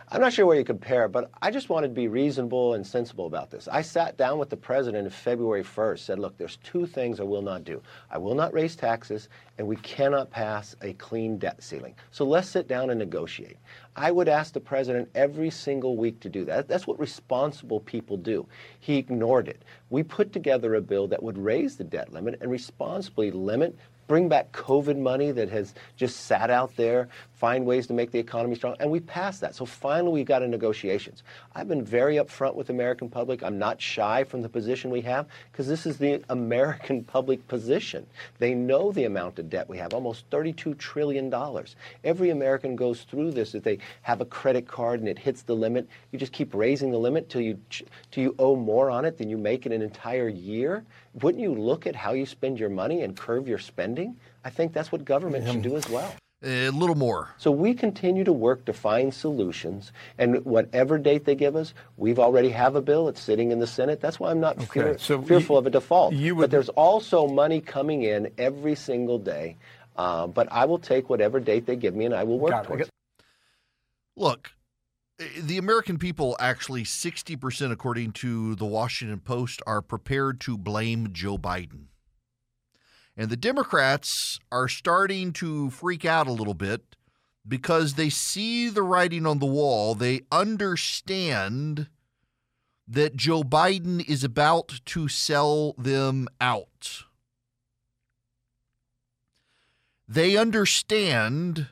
I'm 0.10 0.22
not 0.22 0.34
sure 0.34 0.46
where 0.46 0.58
you 0.58 0.64
compare, 0.64 1.08
but 1.08 1.32
I 1.42 1.50
just 1.50 1.70
wanted 1.70 1.88
to 1.88 1.94
be 1.96 2.08
reasonable 2.08 2.76
and 2.76 2.86
sensible 2.86 3.26
about 3.26 3.50
this. 3.50 3.68
I 3.68 3.82
sat 3.82 4.18
down 4.18 4.38
with 4.38 4.52
the 4.52 4.56
president 4.58 5.12
February 5.12 5.64
1st, 5.64 6.00
said, 6.00 6.20
look, 6.20 6.38
there's 6.38 6.58
two 6.58 6.86
things 6.86 7.20
I 7.20 7.24
will 7.24 7.42
not 7.42 7.64
do. 7.64 7.82
I 8.12 8.20
will 8.20 8.36
not 8.36 8.54
raise 8.54 8.76
taxes, 8.76 9.30
and 9.58 9.68
we 9.68 9.78
cannot 9.78 10.30
pass 10.30 10.76
a 10.84 10.94
clean 10.94 11.40
debt 11.40 11.64
ceiling. 11.64 11.96
So 12.12 12.24
let's 12.24 12.48
sit 12.48 12.68
down 12.68 12.92
and 12.92 13.00
negotiate. 13.00 13.58
I 13.96 14.12
would 14.12 14.30
ask 14.30 14.54
the 14.54 14.60
president 14.60 15.10
every 15.16 15.50
single 15.50 15.98
week 15.98 16.20
to 16.20 16.30
do 16.30 16.46
that. 16.46 16.68
That's 16.68 16.86
what 16.86 17.00
responsible 17.00 17.80
people 17.80 18.16
do. 18.16 18.46
He 18.80 18.98
ignored 18.98 19.48
it. 19.48 19.64
We 19.90 20.04
put 20.04 20.32
together 20.32 20.76
a 20.76 20.82
bill 20.82 21.08
that 21.08 21.24
would 21.24 21.38
raise 21.40 21.78
the 21.78 21.84
debt 21.84 22.14
limit 22.14 22.38
and 22.42 22.52
responsibly 22.52 23.32
limit 23.32 23.76
bring 24.08 24.30
back 24.30 24.52
COVID 24.52 24.98
money 24.98 25.32
that 25.32 25.50
has 25.50 25.74
just 25.96 26.26
sat 26.26 26.50
out 26.50 26.76
there, 26.76 27.10
find 27.36 27.66
ways 27.66 27.88
to 27.88 27.94
make 27.94 28.12
the 28.12 28.20
economy 28.20 28.56
strong, 28.56 28.76
and 28.80 28.90
we 28.90 29.00
passed 29.00 29.42
that. 29.42 29.56
So 29.56 29.66
finally, 29.66 30.14
we 30.14 30.24
got 30.24 30.42
into 30.42 30.56
negotiations. 30.56 31.24
I've 31.54 31.68
been 31.68 31.84
very 31.84 32.16
upfront 32.16 32.56
with 32.56 32.68
the 32.68 32.74
American 32.74 33.10
public. 33.10 33.44
I'm 33.44 33.60
not 33.60 33.82
shy 33.82 34.24
from 34.24 34.42
the 34.42 34.50
position 34.50 34.90
we 34.90 35.02
have 35.02 35.28
because 35.52 35.68
this 35.68 35.86
is 35.86 35.98
the 35.98 36.24
American 36.30 37.04
public 37.16 37.46
position. 37.48 38.06
They 38.40 38.54
know 38.54 38.92
the 38.92 39.04
amount 39.06 39.40
of 39.40 39.50
debt 39.50 39.68
we 39.68 39.78
have, 39.78 39.94
almost 39.94 40.30
$32 40.30 40.78
trillion. 40.78 41.34
Every 42.04 42.30
American 42.30 42.76
goes 42.76 43.02
through 43.02 43.32
this. 43.32 43.54
If 43.54 43.64
they 43.64 43.80
have 44.02 44.22
a 44.22 44.26
credit 44.26 44.68
card 44.68 45.02
and 45.02 45.10
it 45.10 45.20
hits 45.20 45.42
the 45.42 45.56
limit, 45.56 45.88
you 46.12 46.20
just 46.20 46.32
keep 46.32 46.54
raising 46.54 46.92
the 46.92 46.98
limit 46.98 47.30
till 47.30 47.42
you, 47.42 47.60
till 48.12 48.24
you 48.24 48.36
owe 48.40 48.56
more 48.56 48.90
on 48.90 49.06
it 49.06 49.18
than 49.18 49.30
you 49.30 49.38
make 49.38 49.66
in 49.66 49.72
an 49.72 49.82
entire 49.82 50.30
year. 50.30 50.86
Wouldn't 51.22 51.42
you 51.42 51.54
look 51.54 51.86
at 51.88 51.96
how 51.96 52.14
you 52.14 52.26
spend 52.26 52.60
your 52.60 52.70
money 52.70 53.02
and 53.02 53.16
curve 53.16 53.48
your 53.48 53.60
spending? 53.60 54.18
I 54.44 54.50
think 54.50 54.74
that's 54.74 54.92
what 54.92 55.04
government 55.06 55.46
should 55.46 55.56
um, 55.56 55.62
do 55.62 55.76
as 55.76 55.90
well. 55.90 56.14
A 56.44 56.70
little 56.70 56.96
more. 56.96 57.30
So 57.38 57.50
we 57.50 57.74
continue 57.74 58.24
to 58.24 58.34
work 58.34 58.66
to 58.66 58.74
find 58.74 59.14
solutions, 59.14 59.92
and 60.18 60.46
whatever 60.46 61.00
date 61.00 61.26
they 61.26 61.34
give 61.34 61.56
us, 61.56 61.74
we've 61.98 62.20
already 62.20 62.50
have 62.50 62.76
a 62.76 62.82
bill. 62.82 63.08
It's 63.08 63.22
sitting 63.22 63.52
in 63.52 63.60
the 63.60 63.66
Senate. 63.66 64.00
That's 64.00 64.20
why 64.20 64.30
I'm 64.30 64.40
not 64.40 64.58
okay. 64.58 64.66
fear, 64.66 64.98
so 65.00 65.22
fearful 65.22 65.56
you, 65.56 65.60
of 65.60 65.66
a 65.66 65.70
default. 65.72 66.14
Would, 66.14 66.38
but 66.38 66.52
there's 66.52 66.70
also 66.70 67.28
money 67.28 67.62
coming 67.62 68.04
in 68.04 68.32
every 68.38 68.76
single 68.76 69.18
day. 69.18 69.58
Uh, 69.96 70.28
but 70.28 70.52
I 70.52 70.66
will 70.66 70.78
take 70.78 71.10
whatever 71.10 71.40
date 71.40 71.66
they 71.66 71.78
give 71.78 71.96
me, 71.96 72.06
and 72.06 72.14
I 72.14 72.26
will 72.26 72.38
work 72.38 72.66
towards 72.66 72.84
it. 72.84 72.90
Look, 74.16 74.52
the 75.18 75.58
American 75.58 75.98
people, 75.98 76.36
actually 76.40 76.84
60%, 76.84 77.72
according 77.72 78.12
to 78.12 78.56
the 78.56 78.66
Washington 78.66 79.20
Post, 79.20 79.62
are 79.66 79.82
prepared 79.82 80.40
to 80.42 80.58
blame 80.58 81.14
Joe 81.14 81.38
Biden. 81.38 81.86
And 83.18 83.30
the 83.30 83.38
Democrats 83.38 84.40
are 84.52 84.68
starting 84.68 85.32
to 85.34 85.70
freak 85.70 86.04
out 86.04 86.28
a 86.28 86.34
little 86.34 86.54
bit 86.54 86.96
because 87.48 87.94
they 87.94 88.10
see 88.10 88.70
the 88.70 88.84
writing 88.84 89.26
on 89.26 89.40
the 89.40 89.46
wall. 89.46 89.96
They 89.96 90.22
understand 90.32 91.88
that 92.88 93.16
Joe 93.16 93.44
Biden 93.44 94.08
is 94.08 94.24
about 94.24 94.82
to 94.86 95.08
sell 95.08 95.74
them 95.78 96.28
out. 96.42 97.04
They 100.08 100.38
understand 100.38 101.70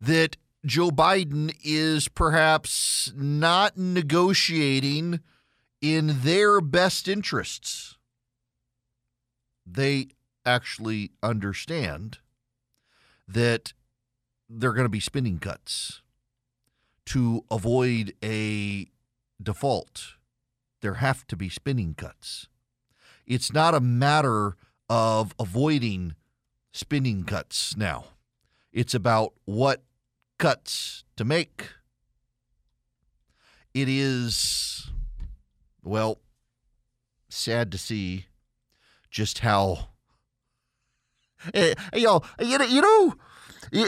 that 0.00 0.36
Joe 0.64 0.90
Biden 0.90 1.54
is 1.64 2.08
perhaps 2.08 3.12
not 3.16 3.76
negotiating 3.76 5.20
in 5.80 6.20
their 6.22 6.60
best 6.60 7.08
interests 7.08 7.96
they 9.74 10.08
actually 10.44 11.12
understand 11.22 12.18
that 13.28 13.72
they're 14.48 14.72
going 14.72 14.84
to 14.84 14.88
be 14.88 15.00
spending 15.00 15.38
cuts 15.38 16.02
to 17.06 17.44
avoid 17.50 18.14
a 18.22 18.86
default. 19.42 20.14
There 20.80 20.94
have 20.94 21.26
to 21.28 21.36
be 21.36 21.48
spending 21.48 21.94
cuts. 21.94 22.48
It's 23.26 23.52
not 23.52 23.74
a 23.74 23.80
matter 23.80 24.56
of 24.88 25.34
avoiding 25.38 26.14
spending 26.72 27.24
cuts 27.24 27.76
now. 27.76 28.06
It's 28.72 28.94
about 28.94 29.34
what 29.44 29.82
cuts 30.38 31.04
to 31.16 31.24
make. 31.24 31.68
It 33.72 33.88
is, 33.88 34.90
well, 35.84 36.18
sad 37.28 37.70
to 37.72 37.78
see 37.78 38.26
just 39.10 39.40
how 39.40 39.88
uh, 41.54 41.74
you 41.94 42.04
know 42.04 42.22
you 42.40 42.58
know, 42.58 42.64
you 42.64 42.82
know 42.82 43.14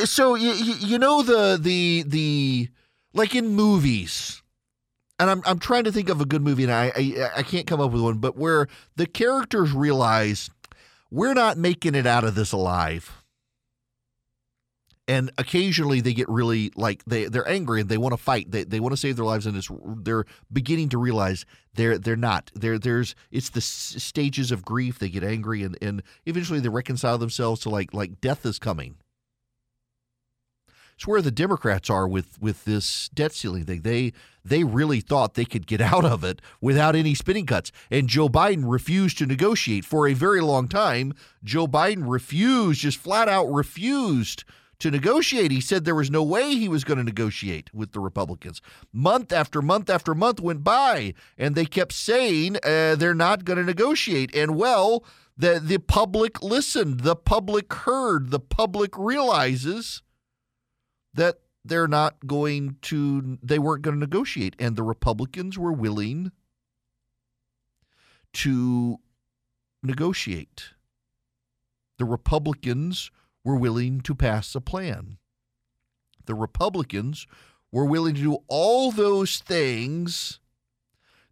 so 0.04 0.35
you, 0.35 0.52
you 0.52 0.98
know 0.98 1.22
the 1.22 1.58
the 1.61 2.04
the 2.06 2.68
like 3.14 3.35
in 3.35 3.48
movies 3.48 4.42
and 5.18 5.30
I'm 5.30 5.42
I'm 5.44 5.58
trying 5.58 5.85
to 5.85 5.92
think 5.92 6.08
of 6.08 6.20
a 6.20 6.26
good 6.26 6.42
movie 6.42 6.64
and 6.64 6.72
I, 6.72 6.92
I 6.96 7.30
I 7.38 7.42
can't 7.42 7.66
come 7.66 7.80
up 7.80 7.92
with 7.92 8.02
one 8.02 8.18
but 8.18 8.37
where 8.37 8.68
the 8.96 9.06
characters 9.06 9.72
realize 9.72 10.50
we're 11.11 11.35
not 11.35 11.58
making 11.58 11.94
it 11.94 12.06
out 12.06 12.24
of 12.24 12.35
this 12.35 12.52
alive 12.52 13.21
and 15.08 15.32
occasionally 15.36 16.00
they 16.00 16.14
get 16.14 16.28
really 16.28 16.70
like 16.76 17.04
they 17.04 17.24
they're 17.26 17.48
angry 17.48 17.80
and 17.80 17.88
they 17.88 17.98
want 17.98 18.12
to 18.12 18.16
fight. 18.16 18.50
They, 18.50 18.64
they 18.64 18.80
want 18.80 18.92
to 18.92 18.96
save 18.96 19.16
their 19.16 19.24
lives 19.24 19.46
and 19.46 19.56
it's 19.56 19.70
they're 19.98 20.24
beginning 20.52 20.90
to 20.90 20.98
realize 20.98 21.44
they're 21.74 21.98
they're 21.98 22.16
not. 22.16 22.50
There 22.54 22.78
there's 22.78 23.14
it's 23.30 23.50
the 23.50 23.58
s- 23.58 23.96
stages 23.98 24.52
of 24.52 24.64
grief. 24.64 24.98
They 24.98 25.08
get 25.08 25.24
angry 25.24 25.62
and 25.62 25.76
and 25.82 26.02
eventually 26.24 26.60
they 26.60 26.68
reconcile 26.68 27.18
themselves 27.18 27.60
to 27.62 27.70
like 27.70 27.92
like 27.92 28.20
death 28.20 28.46
is 28.46 28.58
coming. 28.58 28.96
It's 30.94 31.06
where 31.06 31.22
the 31.22 31.32
democrats 31.32 31.90
are 31.90 32.06
with 32.06 32.40
with 32.40 32.64
this 32.64 33.08
debt 33.08 33.32
ceiling 33.32 33.64
thing. 33.64 33.80
They 33.82 34.12
they 34.44 34.62
really 34.62 35.00
thought 35.00 35.34
they 35.34 35.44
could 35.44 35.66
get 35.66 35.80
out 35.92 36.04
of 36.04 36.22
it 36.22 36.40
without 36.60 36.94
any 36.94 37.16
spending 37.16 37.46
cuts. 37.46 37.72
And 37.90 38.08
joe 38.08 38.28
biden 38.28 38.70
refused 38.70 39.18
to 39.18 39.26
negotiate 39.26 39.84
for 39.84 40.06
a 40.06 40.14
very 40.14 40.40
long 40.40 40.68
time. 40.68 41.12
Joe 41.42 41.66
biden 41.66 42.08
refused 42.08 42.82
just 42.82 42.98
flat 42.98 43.28
out 43.28 43.46
refused 43.52 44.44
to 44.82 44.90
negotiate. 44.90 45.50
He 45.50 45.60
said 45.60 45.84
there 45.84 45.94
was 45.94 46.10
no 46.10 46.22
way 46.22 46.54
he 46.54 46.68
was 46.68 46.84
going 46.84 46.98
to 46.98 47.04
negotiate 47.04 47.72
with 47.72 47.92
the 47.92 48.00
Republicans. 48.00 48.60
Month 48.92 49.32
after 49.32 49.62
month 49.62 49.88
after 49.88 50.14
month 50.14 50.40
went 50.40 50.64
by, 50.64 51.14
and 51.38 51.54
they 51.54 51.64
kept 51.64 51.92
saying 51.92 52.56
uh, 52.56 52.96
they're 52.96 53.14
not 53.14 53.44
going 53.44 53.58
to 53.58 53.64
negotiate. 53.64 54.34
And 54.34 54.56
well, 54.56 55.04
the 55.36 55.60
the 55.62 55.78
public 55.78 56.42
listened, 56.42 57.00
the 57.00 57.16
public 57.16 57.72
heard, 57.72 58.30
the 58.30 58.40
public 58.40 58.98
realizes 58.98 60.02
that 61.14 61.38
they're 61.64 61.88
not 61.88 62.26
going 62.26 62.76
to 62.82 63.38
they 63.40 63.58
weren't 63.58 63.82
going 63.82 63.94
to 63.94 64.00
negotiate 64.00 64.56
and 64.58 64.74
the 64.74 64.82
Republicans 64.82 65.56
were 65.56 65.72
willing 65.72 66.32
to 68.32 68.98
negotiate. 69.82 70.70
The 71.98 72.04
Republicans 72.04 73.12
were 73.44 73.57
willing 73.57 74.00
to 74.02 74.14
pass 74.14 74.55
a 74.55 74.61
plan. 74.61 75.18
The 76.26 76.35
Republicans 76.35 77.26
were 77.70 77.85
willing 77.85 78.14
to 78.14 78.20
do 78.20 78.38
all 78.48 78.92
those 78.92 79.38
things 79.38 80.38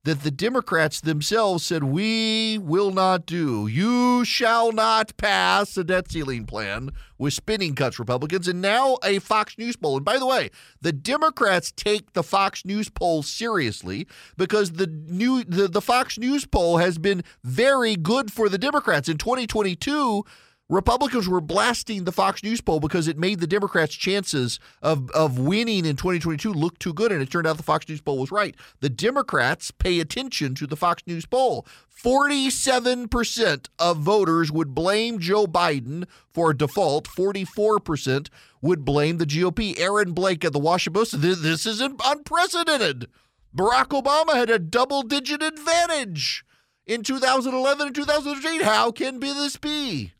that 0.04 0.22
the 0.22 0.30
Democrats 0.30 1.00
themselves 1.00 1.64
said, 1.64 1.84
We 1.84 2.58
will 2.58 2.90
not 2.90 3.26
do. 3.26 3.66
You 3.66 4.24
shall 4.24 4.72
not 4.72 5.16
pass 5.16 5.76
a 5.76 5.84
debt 5.84 6.10
ceiling 6.10 6.46
plan 6.46 6.90
with 7.18 7.34
spending 7.34 7.74
cuts, 7.74 7.98
Republicans. 7.98 8.48
And 8.48 8.62
now 8.62 8.96
a 9.04 9.18
Fox 9.18 9.58
News 9.58 9.76
poll. 9.76 9.96
And 9.96 10.04
by 10.04 10.18
the 10.18 10.26
way, 10.26 10.50
the 10.80 10.92
Democrats 10.92 11.70
take 11.70 12.14
the 12.14 12.22
Fox 12.22 12.64
News 12.64 12.88
poll 12.88 13.22
seriously 13.22 14.06
because 14.36 14.72
the 14.72 14.86
new 14.86 15.44
the, 15.44 15.68
the 15.68 15.82
Fox 15.82 16.18
News 16.18 16.46
poll 16.46 16.78
has 16.78 16.98
been 16.98 17.22
very 17.44 17.96
good 17.96 18.32
for 18.32 18.48
the 18.48 18.58
Democrats. 18.58 19.08
In 19.08 19.18
2022, 19.18 20.24
Republicans 20.70 21.28
were 21.28 21.40
blasting 21.40 22.04
the 22.04 22.12
Fox 22.12 22.44
News 22.44 22.60
poll 22.60 22.78
because 22.78 23.08
it 23.08 23.18
made 23.18 23.40
the 23.40 23.48
Democrats' 23.48 23.96
chances 23.96 24.60
of, 24.80 25.10
of 25.10 25.36
winning 25.36 25.84
in 25.84 25.96
2022 25.96 26.52
look 26.52 26.78
too 26.78 26.92
good, 26.92 27.10
and 27.10 27.20
it 27.20 27.28
turned 27.28 27.48
out 27.48 27.56
the 27.56 27.64
Fox 27.64 27.88
News 27.88 28.00
poll 28.00 28.18
was 28.18 28.30
right. 28.30 28.54
The 28.78 28.88
Democrats 28.88 29.72
pay 29.72 29.98
attention 29.98 30.54
to 30.54 30.68
the 30.68 30.76
Fox 30.76 31.02
News 31.08 31.26
poll. 31.26 31.66
47% 31.92 33.68
of 33.80 33.98
voters 33.98 34.52
would 34.52 34.72
blame 34.72 35.18
Joe 35.18 35.46
Biden 35.46 36.06
for 36.32 36.52
a 36.52 36.56
default, 36.56 37.08
44% 37.08 38.28
would 38.62 38.84
blame 38.84 39.18
the 39.18 39.26
GOP. 39.26 39.76
Aaron 39.76 40.12
Blake 40.12 40.44
at 40.44 40.52
the 40.52 40.60
Washington 40.60 41.00
Post 41.00 41.20
this 41.20 41.66
is 41.66 41.80
unprecedented. 41.80 43.08
Barack 43.54 43.88
Obama 43.88 44.34
had 44.34 44.50
a 44.50 44.60
double 44.60 45.02
digit 45.02 45.42
advantage 45.42 46.44
in 46.86 47.02
2011 47.02 47.88
and 47.88 47.94
2013. 47.94 48.60
How 48.60 48.92
can 48.92 49.18
be 49.18 49.32
this 49.32 49.56
be? 49.56 50.12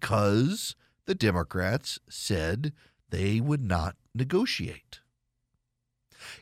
Because 0.00 0.76
the 1.06 1.14
Democrats 1.14 1.98
said 2.06 2.74
they 3.08 3.40
would 3.40 3.62
not 3.62 3.96
negotiate. 4.14 5.00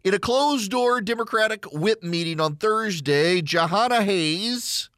In 0.03 0.13
a 0.13 0.19
closed 0.19 0.73
door 0.73 1.01
Democratic 1.01 1.65
whip 1.67 2.03
meeting 2.03 2.41
on 2.41 2.57
Thursday, 2.57 3.41
Jahana 3.43 4.05
Hayes, 4.05 4.91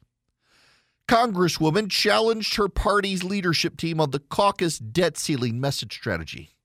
Congresswoman, 1.07 1.91
challenged 1.91 2.55
her 2.55 2.67
party's 2.67 3.23
leadership 3.23 3.77
team 3.77 4.01
on 4.01 4.09
the 4.09 4.19
caucus 4.19 4.79
debt 4.79 5.19
ceiling 5.19 5.61
message 5.61 5.93
strategy. 5.93 6.56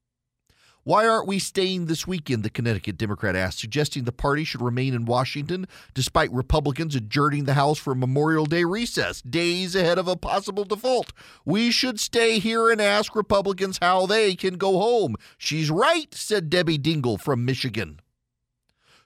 Why 0.84 1.06
aren't 1.06 1.28
we 1.28 1.38
staying 1.38 1.86
this 1.86 2.08
weekend? 2.08 2.42
The 2.42 2.50
Connecticut 2.50 2.96
Democrat 2.98 3.36
asked, 3.36 3.60
suggesting 3.60 4.02
the 4.02 4.10
party 4.10 4.42
should 4.42 4.60
remain 4.60 4.94
in 4.94 5.04
Washington 5.04 5.68
despite 5.94 6.32
Republicans 6.32 6.96
adjourning 6.96 7.44
the 7.44 7.54
House 7.54 7.78
for 7.78 7.94
Memorial 7.94 8.46
Day 8.46 8.64
recess, 8.64 9.22
days 9.22 9.76
ahead 9.76 9.96
of 9.96 10.08
a 10.08 10.16
possible 10.16 10.64
default. 10.64 11.12
We 11.44 11.70
should 11.70 12.00
stay 12.00 12.40
here 12.40 12.68
and 12.68 12.80
ask 12.80 13.14
Republicans 13.14 13.78
how 13.80 14.06
they 14.06 14.34
can 14.34 14.54
go 14.54 14.78
home. 14.78 15.14
She's 15.38 15.70
right, 15.70 16.12
said 16.12 16.50
Debbie 16.50 16.78
Dingell 16.78 17.20
from 17.20 17.44
Michigan, 17.44 18.00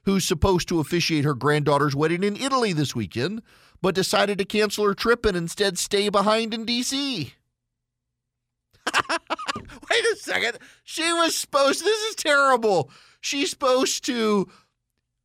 who's 0.05 0.25
supposed 0.25 0.67
to 0.69 0.79
officiate 0.79 1.25
her 1.25 1.35
granddaughter's 1.35 1.95
wedding 1.95 2.23
in 2.23 2.37
Italy 2.37 2.73
this 2.73 2.95
weekend, 2.95 3.43
but 3.83 3.93
decided 3.93 4.39
to 4.39 4.45
cancel 4.45 4.85
her 4.85 4.95
trip 4.95 5.27
and 5.27 5.37
instead 5.37 5.77
stay 5.77 6.09
behind 6.09 6.55
in 6.55 6.65
D.C. 6.65 7.33
Wait 9.89 10.05
a 10.13 10.15
second. 10.17 10.59
She 10.83 11.11
was 11.13 11.35
supposed 11.35 11.83
this 11.83 11.99
is 12.09 12.15
terrible. 12.15 12.91
She's 13.21 13.49
supposed 13.49 14.05
to 14.05 14.47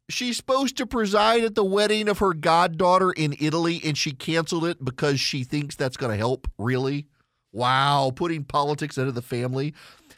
she's 0.09 0.37
supposed 0.37 0.77
to 0.77 0.87
preside 0.87 1.45
at 1.45 1.55
the 1.55 1.65
wedding 1.65 2.09
of 2.09 2.19
her 2.19 2.35
goddaughter 2.35 3.13
in 3.13 3.35
Italy 3.41 3.81
and 3.85 3.97
she 3.97 4.13
canceled 4.13 4.65
it 4.65 4.85
because 4.85 5.21
she 5.21 5.45
thinks 5.45 5.77
that's 5.77 5.97
going 5.97 6.13
to 6.13 6.19
help, 6.19 6.49
really? 6.59 7.07
Wow, 7.53 8.13
putting 8.15 8.45
politics 8.45 8.97
into 8.97 9.13
the 9.13 9.23
family. 9.23 9.75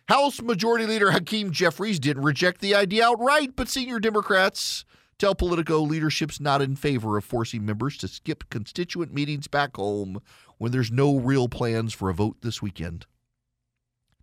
House 0.08 0.40
Majority 0.40 0.86
Leader 0.86 1.10
Hakeem 1.10 1.50
Jeffries 1.50 1.98
didn't 1.98 2.22
reject 2.22 2.60
the 2.60 2.74
idea 2.74 3.06
outright, 3.06 3.56
but 3.56 3.68
senior 3.68 3.98
Democrats 3.98 4.84
tell 5.18 5.34
Politico 5.34 5.80
leadership's 5.80 6.40
not 6.40 6.60
in 6.60 6.76
favor 6.76 7.16
of 7.16 7.24
forcing 7.24 7.64
members 7.64 7.96
to 7.98 8.08
skip 8.08 8.44
constituent 8.50 9.12
meetings 9.12 9.48
back 9.48 9.76
home 9.76 10.20
when 10.58 10.72
there's 10.72 10.92
no 10.92 11.16
real 11.16 11.48
plans 11.48 11.92
for 11.92 12.10
a 12.10 12.14
vote 12.14 12.36
this 12.42 12.60
weekend. 12.60 13.06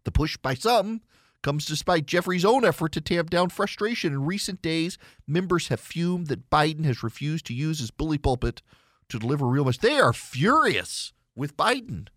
The 0.04 0.12
push 0.12 0.38
by 0.38 0.54
some 0.54 1.02
comes 1.42 1.66
despite 1.66 2.06
Jeffries' 2.06 2.46
own 2.46 2.64
effort 2.64 2.92
to 2.94 3.02
tamp 3.02 3.30
down 3.30 3.50
frustration. 3.50 4.14
In 4.14 4.26
recent 4.26 4.62
days, 4.62 4.98
members 5.28 5.70
have 5.70 5.80
fumed 5.80 6.28
that 6.28 6.50
Biden 6.50 6.86
has 6.86 7.04
refused 7.04 7.46
to 7.48 7.54
use 7.54 7.80
his 7.80 7.92
bully 7.92 8.18
pulpit 8.18 8.62
to 9.10 9.20
deliver 9.20 9.48
real 9.48 9.66
message. 9.66 9.82
They 9.82 10.00
are 10.00 10.14
furious 10.14 11.14
with 11.36 11.58
Biden. 11.58 12.08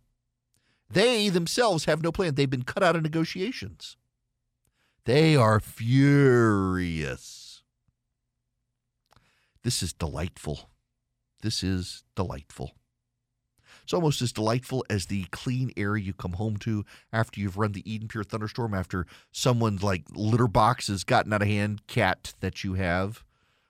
They 0.90 1.28
themselves 1.28 1.86
have 1.86 2.02
no 2.02 2.12
plan. 2.12 2.34
They've 2.34 2.48
been 2.48 2.62
cut 2.62 2.82
out 2.82 2.96
of 2.96 3.02
negotiations. 3.02 3.96
They 5.04 5.36
are 5.36 5.60
furious. 5.60 7.62
This 9.62 9.82
is 9.82 9.92
delightful. 9.92 10.70
This 11.42 11.62
is 11.62 12.04
delightful. 12.14 12.74
It's 13.84 13.92
almost 13.92 14.22
as 14.22 14.32
delightful 14.32 14.84
as 14.88 15.06
the 15.06 15.24
clean 15.24 15.70
air 15.76 15.94
you 15.94 16.14
come 16.14 16.32
home 16.32 16.56
to 16.58 16.84
after 17.12 17.38
you've 17.38 17.58
run 17.58 17.72
the 17.72 17.90
Eden 17.90 18.08
Pure 18.08 18.24
thunderstorm, 18.24 18.72
after 18.72 19.06
someone's 19.30 19.82
like 19.82 20.04
litter 20.14 20.48
box 20.48 20.88
has 20.88 21.04
gotten 21.04 21.32
out 21.34 21.42
of 21.42 21.48
hand, 21.48 21.86
cat 21.86 22.32
that 22.40 22.64
you 22.64 22.74
have. 22.74 23.22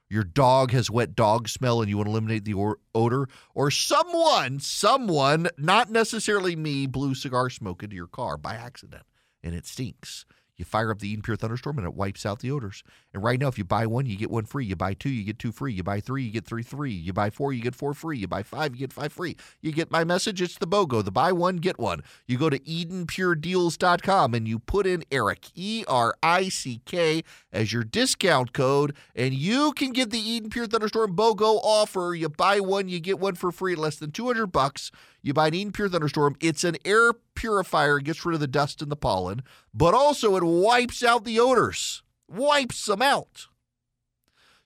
Your 0.09 0.23
dog 0.23 0.71
has 0.71 0.89
wet 0.89 1.15
dog 1.15 1.49
smell 1.49 1.81
and 1.81 1.89
you 1.89 1.97
want 1.97 2.07
to 2.07 2.11
eliminate 2.11 2.45
the 2.45 2.53
or- 2.53 2.79
odor, 2.93 3.27
or 3.53 3.69
someone, 3.69 4.59
someone, 4.59 5.49
not 5.57 5.89
necessarily 5.89 6.55
me, 6.55 6.85
blew 6.85 7.13
cigar 7.13 7.49
smoke 7.49 7.83
into 7.83 7.95
your 7.95 8.07
car 8.07 8.37
by 8.37 8.55
accident 8.55 9.03
and 9.43 9.53
it 9.53 9.65
stinks. 9.65 10.25
You 10.57 10.65
fire 10.65 10.91
up 10.91 10.99
the 10.99 11.09
Eden 11.09 11.21
Pure 11.21 11.37
Thunderstorm 11.37 11.77
and 11.77 11.85
it 11.85 11.93
wipes 11.93 12.25
out 12.25 12.39
the 12.39 12.51
odors. 12.51 12.83
And 13.13 13.23
right 13.23 13.39
now, 13.39 13.47
if 13.47 13.57
you 13.57 13.63
buy 13.63 13.85
one, 13.85 14.05
you 14.05 14.17
get 14.17 14.31
one 14.31 14.45
free. 14.45 14.65
You 14.65 14.75
buy 14.75 14.93
two, 14.93 15.09
you 15.09 15.23
get 15.23 15.39
two 15.39 15.51
free. 15.51 15.73
You 15.73 15.83
buy 15.83 15.99
three, 15.99 16.23
you 16.23 16.31
get 16.31 16.45
three 16.45 16.63
free. 16.63 16.91
You 16.91 17.13
buy 17.13 17.29
four, 17.29 17.51
you 17.53 17.61
get 17.61 17.75
four 17.75 17.93
free. 17.93 18.17
You 18.19 18.27
buy 18.27 18.43
five, 18.43 18.73
you 18.73 18.79
get 18.79 18.93
five 18.93 19.11
free. 19.11 19.35
You 19.61 19.71
get 19.71 19.91
my 19.91 20.03
message. 20.03 20.41
It's 20.41 20.57
the 20.57 20.67
BOGO, 20.67 21.03
the 21.03 21.11
buy 21.11 21.31
one, 21.31 21.57
get 21.57 21.77
one. 21.77 22.01
You 22.27 22.37
go 22.37 22.49
to 22.49 22.59
EdenPureDeals.com 22.59 24.33
and 24.33 24.47
you 24.47 24.59
put 24.59 24.87
in 24.87 25.03
Erick, 25.11 25.49
E 25.55 25.83
R 25.87 26.15
I 26.23 26.49
C 26.49 26.81
K, 26.85 27.23
as 27.51 27.73
your 27.73 27.83
discount 27.83 28.53
code, 28.53 28.95
and 29.15 29.33
you 29.33 29.73
can 29.73 29.91
get 29.91 30.11
the 30.11 30.19
Eden 30.19 30.49
Pure 30.49 30.67
Thunderstorm 30.67 31.15
BOGO 31.15 31.59
offer. 31.63 32.15
You 32.15 32.29
buy 32.29 32.59
one, 32.59 32.87
you 32.87 32.99
get 32.99 33.19
one 33.19 33.35
for 33.35 33.51
free, 33.51 33.75
less 33.75 33.97
than 33.97 34.11
200 34.11 34.47
bucks. 34.47 34.91
You 35.25 35.33
buy 35.33 35.47
an 35.47 35.55
Eden 35.55 35.73
Pure 35.73 35.89
Thunderstorm. 35.89 36.35
It's 36.39 36.63
an 36.63 36.77
air 36.85 37.11
purifier, 37.33 37.97
gets 37.97 38.23
rid 38.23 38.35
of 38.35 38.41
the 38.41 38.47
dust 38.47 38.83
and 38.83 38.91
the 38.91 38.95
pollen, 38.95 39.41
but 39.73 39.95
also 39.95 40.35
it 40.35 40.43
wipes 40.43 41.01
out 41.01 41.25
the 41.25 41.39
odors, 41.39 42.03
wipes 42.27 42.85
them 42.85 43.01
out. 43.01 43.47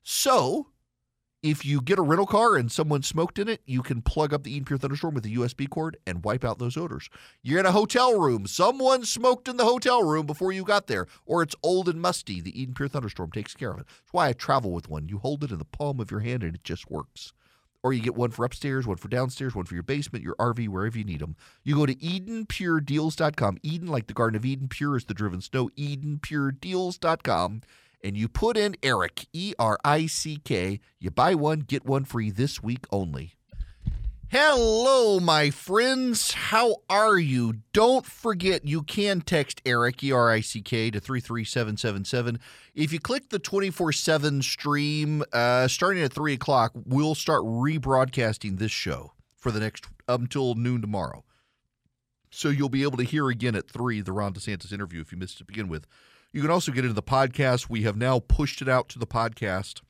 So, 0.04 0.68
if 1.42 1.64
you 1.64 1.80
get 1.80 1.98
a 1.98 2.02
rental 2.02 2.26
car 2.26 2.58
and 2.58 2.70
someone 2.70 3.04
smoked 3.04 3.40
in 3.40 3.48
it, 3.48 3.62
you 3.66 3.82
can 3.82 4.02
plug 4.02 4.34
up 4.34 4.44
the 4.44 4.52
Eden 4.52 4.66
Pure 4.66 4.80
Thunderstorm 4.80 5.14
with 5.14 5.26
a 5.26 5.30
USB 5.30 5.70
cord 5.70 5.96
and 6.06 6.26
wipe 6.26 6.44
out 6.44 6.60
those 6.60 6.76
odors. 6.76 7.10
You're 7.42 7.62
in 7.62 7.66
a 7.66 7.72
hotel 7.72 8.20
room, 8.20 8.46
someone 8.46 9.06
smoked 9.06 9.48
in 9.48 9.56
the 9.56 9.64
hotel 9.64 10.04
room 10.04 10.26
before 10.26 10.52
you 10.52 10.66
got 10.66 10.88
there, 10.88 11.08
or 11.26 11.42
it's 11.42 11.56
old 11.64 11.88
and 11.88 12.02
musty. 12.02 12.42
The 12.42 12.62
Eden 12.62 12.76
Pure 12.76 12.90
Thunderstorm 12.90 13.32
takes 13.32 13.54
care 13.54 13.72
of 13.72 13.80
it. 13.80 13.86
That's 13.88 14.12
why 14.12 14.28
I 14.28 14.34
travel 14.34 14.74
with 14.74 14.90
one. 14.90 15.08
You 15.08 15.20
hold 15.20 15.42
it 15.46 15.52
in 15.52 15.58
the 15.60 15.64
palm 15.64 16.02
of 16.02 16.12
your 16.12 16.20
hand 16.20 16.44
and 16.44 16.54
it 16.54 16.66
just 16.66 16.92
works 16.92 17.32
or 17.84 17.94
you 17.94 18.02
get 18.02 18.16
one 18.16 18.32
for 18.32 18.46
upstairs, 18.46 18.86
one 18.86 18.98
for 18.98 19.08
downstairs, 19.08 19.56
one 19.56 19.66
for 19.66 19.74
your 19.74 19.84
basement, 19.84 20.24
your 20.24 20.36
RV, 20.36 20.68
wherever 20.68 20.98
you 20.98 21.04
need 21.04 21.22
them. 21.22 21.36
You 21.64 21.76
go 21.76 21.86
to 21.86 21.96
EdenPureDeals.com. 21.96 23.58
Eden, 23.64 23.88
like 23.88 24.08
the 24.08 24.14
Garden 24.14 24.36
of 24.36 24.46
Eden, 24.46 24.68
pure 24.68 24.98
is 24.98 25.06
the 25.06 25.14
driven 25.14 25.42
snow. 25.42 25.70
EdenPureDeals.com. 25.70 27.62
And 28.02 28.16
you 28.16 28.30
put 28.30 28.56
in 28.56 28.76
Erick, 28.82 29.28
E 29.34 29.54
R 29.60 29.78
I 29.84 30.06
C 30.06 30.38
K. 30.38 30.80
You 31.00 31.12
buy 31.12 31.36
one, 31.36 31.60
get 31.60 31.86
one 31.86 32.06
free 32.06 32.32
this 32.32 32.64
week 32.64 32.86
only. 32.92 33.39
Hello, 34.32 35.20
my 35.20 35.50
friends. 35.50 36.34
How 36.34 36.84
are 36.88 37.18
you? 37.18 37.62
Don't 37.74 38.06
forget 38.06 38.64
you 38.64 38.84
can 38.84 39.22
text 39.22 39.60
Erick, 39.66 40.04
E 40.04 40.12
R 40.12 40.30
I 40.30 40.42
C 40.42 40.62
K, 40.62 40.92
to 40.92 41.00
33777. 41.00 42.40
If 42.76 42.94
you 42.94 43.00
click 43.00 43.30
the 43.30 43.40
24 43.40 43.92
7 43.92 44.44
stream, 44.44 45.24
uh, 45.34 45.68
starting 45.68 46.04
at 46.04 46.14
3 46.14 46.34
o'clock, 46.34 46.74
we'll 46.76 47.16
start 47.16 47.42
rebroadcasting 47.42 48.60
this 48.60 48.72
show 48.72 49.14
for 49.36 49.50
the 49.50 49.60
next 49.60 49.88
until 50.08 50.54
noon 50.54 50.82
tomorrow. 50.82 51.24
So 52.30 52.50
you'll 52.50 52.70
be 52.70 52.84
able 52.84 52.98
to 52.98 53.04
hear 53.06 53.30
again 53.30 53.56
at 53.56 53.68
3 53.68 54.02
the 54.02 54.12
Ron 54.12 54.36
DeSantis 54.36 54.72
interview 54.72 55.02
if 55.02 55.12
you 55.12 55.18
missed 55.18 55.38
it 55.38 55.40
to 55.40 55.46
begin 55.46 55.70
with. 55.70 55.88
You 56.32 56.44
can 56.44 56.52
also 56.52 56.72
get 56.72 56.86
into 56.86 56.94
the 56.94 57.02
podcast. 57.02 57.68
We 57.68 57.82
have 57.82 57.98
now 57.98 58.20
pushed 58.20 58.62
it 58.62 58.70
out 58.70 58.90
to 58.90 59.00
the 59.00 59.08
podcast 59.08 59.82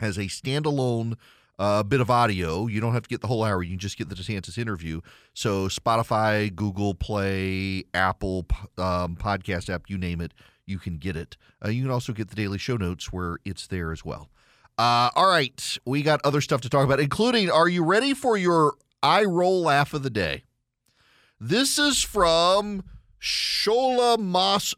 as 0.00 0.16
a 0.16 0.28
standalone 0.28 1.18
a 1.60 1.84
bit 1.84 2.00
of 2.00 2.10
audio. 2.10 2.66
You 2.66 2.80
don't 2.80 2.94
have 2.94 3.02
to 3.02 3.08
get 3.08 3.20
the 3.20 3.26
whole 3.26 3.44
hour. 3.44 3.62
You 3.62 3.70
can 3.70 3.78
just 3.78 3.98
get 3.98 4.08
the 4.08 4.14
DeSantis 4.14 4.56
interview. 4.56 5.02
So 5.34 5.68
Spotify, 5.68 6.52
Google 6.54 6.94
Play, 6.94 7.84
Apple 7.92 8.46
um, 8.78 9.14
podcast 9.14 9.68
app, 9.68 9.82
you 9.88 9.98
name 9.98 10.22
it, 10.22 10.32
you 10.64 10.78
can 10.78 10.96
get 10.96 11.16
it. 11.16 11.36
Uh, 11.62 11.68
you 11.68 11.82
can 11.82 11.90
also 11.90 12.14
get 12.14 12.30
the 12.30 12.34
daily 12.34 12.56
show 12.56 12.78
notes 12.78 13.12
where 13.12 13.36
it's 13.44 13.66
there 13.66 13.92
as 13.92 14.04
well. 14.04 14.30
Uh, 14.78 15.10
all 15.14 15.28
right, 15.28 15.76
we 15.84 16.00
got 16.00 16.24
other 16.24 16.40
stuff 16.40 16.62
to 16.62 16.70
talk 16.70 16.86
about, 16.86 16.98
including 16.98 17.50
are 17.50 17.68
you 17.68 17.84
ready 17.84 18.14
for 18.14 18.38
your 18.38 18.74
eye 19.02 19.24
roll 19.24 19.60
laugh 19.60 19.92
of 19.92 20.02
the 20.02 20.08
day? 20.08 20.44
This 21.38 21.78
is 21.78 22.02
from 22.02 22.84
Shola 23.20 24.18
Mas 24.18 24.74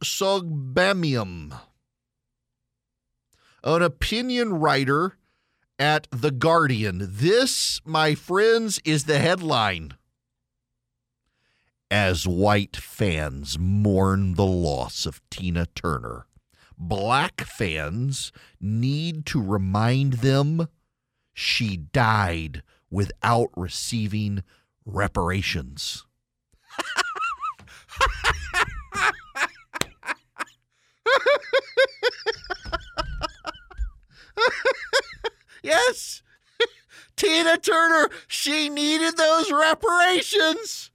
an 3.65 3.83
opinion 3.83 4.55
writer 4.55 5.17
at 5.83 6.07
The 6.13 6.31
Guardian. 6.31 7.09
This, 7.11 7.81
my 7.85 8.15
friends, 8.15 8.79
is 8.85 9.07
the 9.07 9.19
headline. 9.19 9.95
As 11.91 12.25
white 12.25 12.77
fans 12.77 13.59
mourn 13.59 14.35
the 14.35 14.47
loss 14.47 15.07
of 15.07 15.21
Tina 15.29 15.67
Turner, 15.75 16.27
black 16.79 17.41
fans 17.41 18.31
need 18.61 19.27
to 19.27 19.43
remind 19.43 20.13
them 20.15 20.69
she 21.35 21.77
died 21.77 22.63
without 22.89 23.49
receiving 23.57 24.45
reparations. 24.87 26.07
yes, 35.63 36.23
Tina 37.17 37.59
Turner, 37.59 38.11
she 38.27 38.69
needed 38.69 39.17
those 39.17 39.51
reparations. 39.53 40.91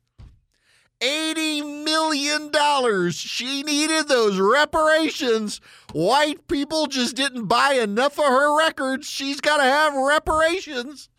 $80 0.99 1.83
million. 1.83 3.11
She 3.11 3.63
needed 3.63 4.07
those 4.07 4.39
reparations. 4.39 5.61
White 5.93 6.47
people 6.47 6.87
just 6.87 7.15
didn't 7.15 7.45
buy 7.45 7.73
enough 7.73 8.17
of 8.17 8.25
her 8.25 8.57
records. 8.57 9.07
She's 9.07 9.39
got 9.39 9.57
to 9.57 9.63
have 9.63 9.93
reparations. 9.93 11.09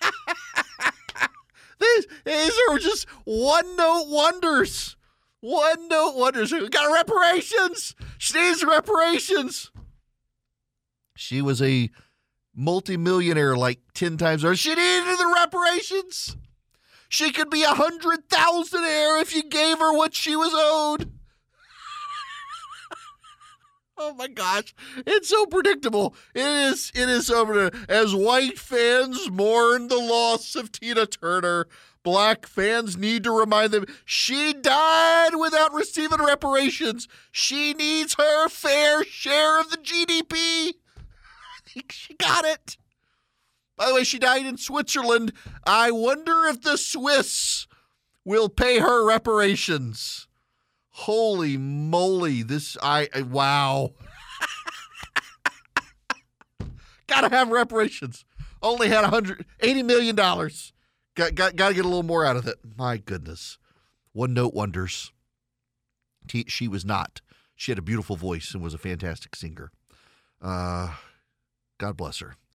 these, 1.80 2.06
these 2.24 2.58
are 2.70 2.78
just 2.78 3.06
one 3.24 3.76
note 3.76 4.06
wonders. 4.08 4.96
One 5.40 5.88
note 5.88 6.16
wonders. 6.16 6.50
We 6.50 6.68
got 6.68 6.92
reparations. 6.92 7.94
She 8.16 8.38
needs 8.38 8.64
reparations. 8.64 9.70
She 11.14 11.42
was 11.42 11.60
a 11.60 11.90
multimillionaire 12.58 13.56
like 13.56 13.80
10 13.94 14.16
times 14.16 14.44
over. 14.44 14.56
She 14.56 14.70
needed 14.70 15.18
the 15.18 15.32
reparations. 15.34 16.36
She 17.08 17.32
could 17.32 17.48
be 17.48 17.62
a 17.62 17.68
hundred 17.68 18.28
thousandaire 18.28 19.22
if 19.22 19.34
you 19.34 19.42
gave 19.42 19.78
her 19.78 19.96
what 19.96 20.14
she 20.14 20.36
was 20.36 20.52
owed. 20.54 21.12
oh 23.98 24.12
my 24.14 24.28
gosh, 24.28 24.74
it's 25.06 25.28
so 25.28 25.46
predictable. 25.46 26.14
It 26.34 26.42
is. 26.42 26.92
It 26.94 27.08
is 27.08 27.30
predictable. 27.30 27.70
As 27.88 28.14
white 28.14 28.58
fans 28.58 29.30
mourn 29.30 29.88
the 29.88 29.96
loss 29.96 30.54
of 30.54 30.70
Tina 30.70 31.06
Turner, 31.06 31.66
black 32.02 32.46
fans 32.46 32.98
need 32.98 33.24
to 33.24 33.30
remind 33.30 33.70
them 33.70 33.86
she 34.04 34.52
died 34.52 35.36
without 35.38 35.72
receiving 35.72 36.22
reparations. 36.22 37.08
She 37.32 37.72
needs 37.72 38.16
her 38.18 38.50
fair 38.50 39.02
share 39.04 39.60
of 39.60 39.70
the 39.70 39.78
GDP. 39.78 40.74
Think 41.78 41.92
she 41.92 42.14
got 42.14 42.44
it. 42.44 42.76
By 43.76 43.86
the 43.86 43.94
way, 43.94 44.02
she 44.02 44.18
died 44.18 44.44
in 44.44 44.56
Switzerland. 44.56 45.32
I 45.64 45.92
wonder 45.92 46.46
if 46.46 46.60
the 46.60 46.76
Swiss 46.76 47.68
will 48.24 48.48
pay 48.48 48.80
her 48.80 49.06
reparations. 49.06 50.26
Holy 50.88 51.56
moly, 51.56 52.42
this 52.42 52.76
I, 52.82 53.08
I 53.14 53.22
wow. 53.22 53.92
Gotta 57.06 57.28
have 57.28 57.50
reparations. 57.50 58.24
Only 58.60 58.88
had 58.88 59.02
180 59.02 59.82
million 59.84 60.16
dollars. 60.16 60.72
Got, 61.14 61.36
got 61.36 61.54
gotta 61.54 61.74
get 61.74 61.84
a 61.84 61.88
little 61.88 62.02
more 62.02 62.26
out 62.26 62.34
of 62.34 62.48
it. 62.48 62.56
My 62.76 62.96
goodness. 62.96 63.56
One 64.12 64.34
note 64.34 64.52
wonders. 64.52 65.12
She 66.48 66.66
was 66.66 66.84
not. 66.84 67.20
She 67.54 67.70
had 67.70 67.78
a 67.78 67.82
beautiful 67.82 68.16
voice 68.16 68.52
and 68.52 68.64
was 68.64 68.74
a 68.74 68.78
fantastic 68.78 69.36
singer. 69.36 69.70
Uh, 70.42 70.94
God 71.78 71.96
bless 71.96 72.18
her. 72.18 72.38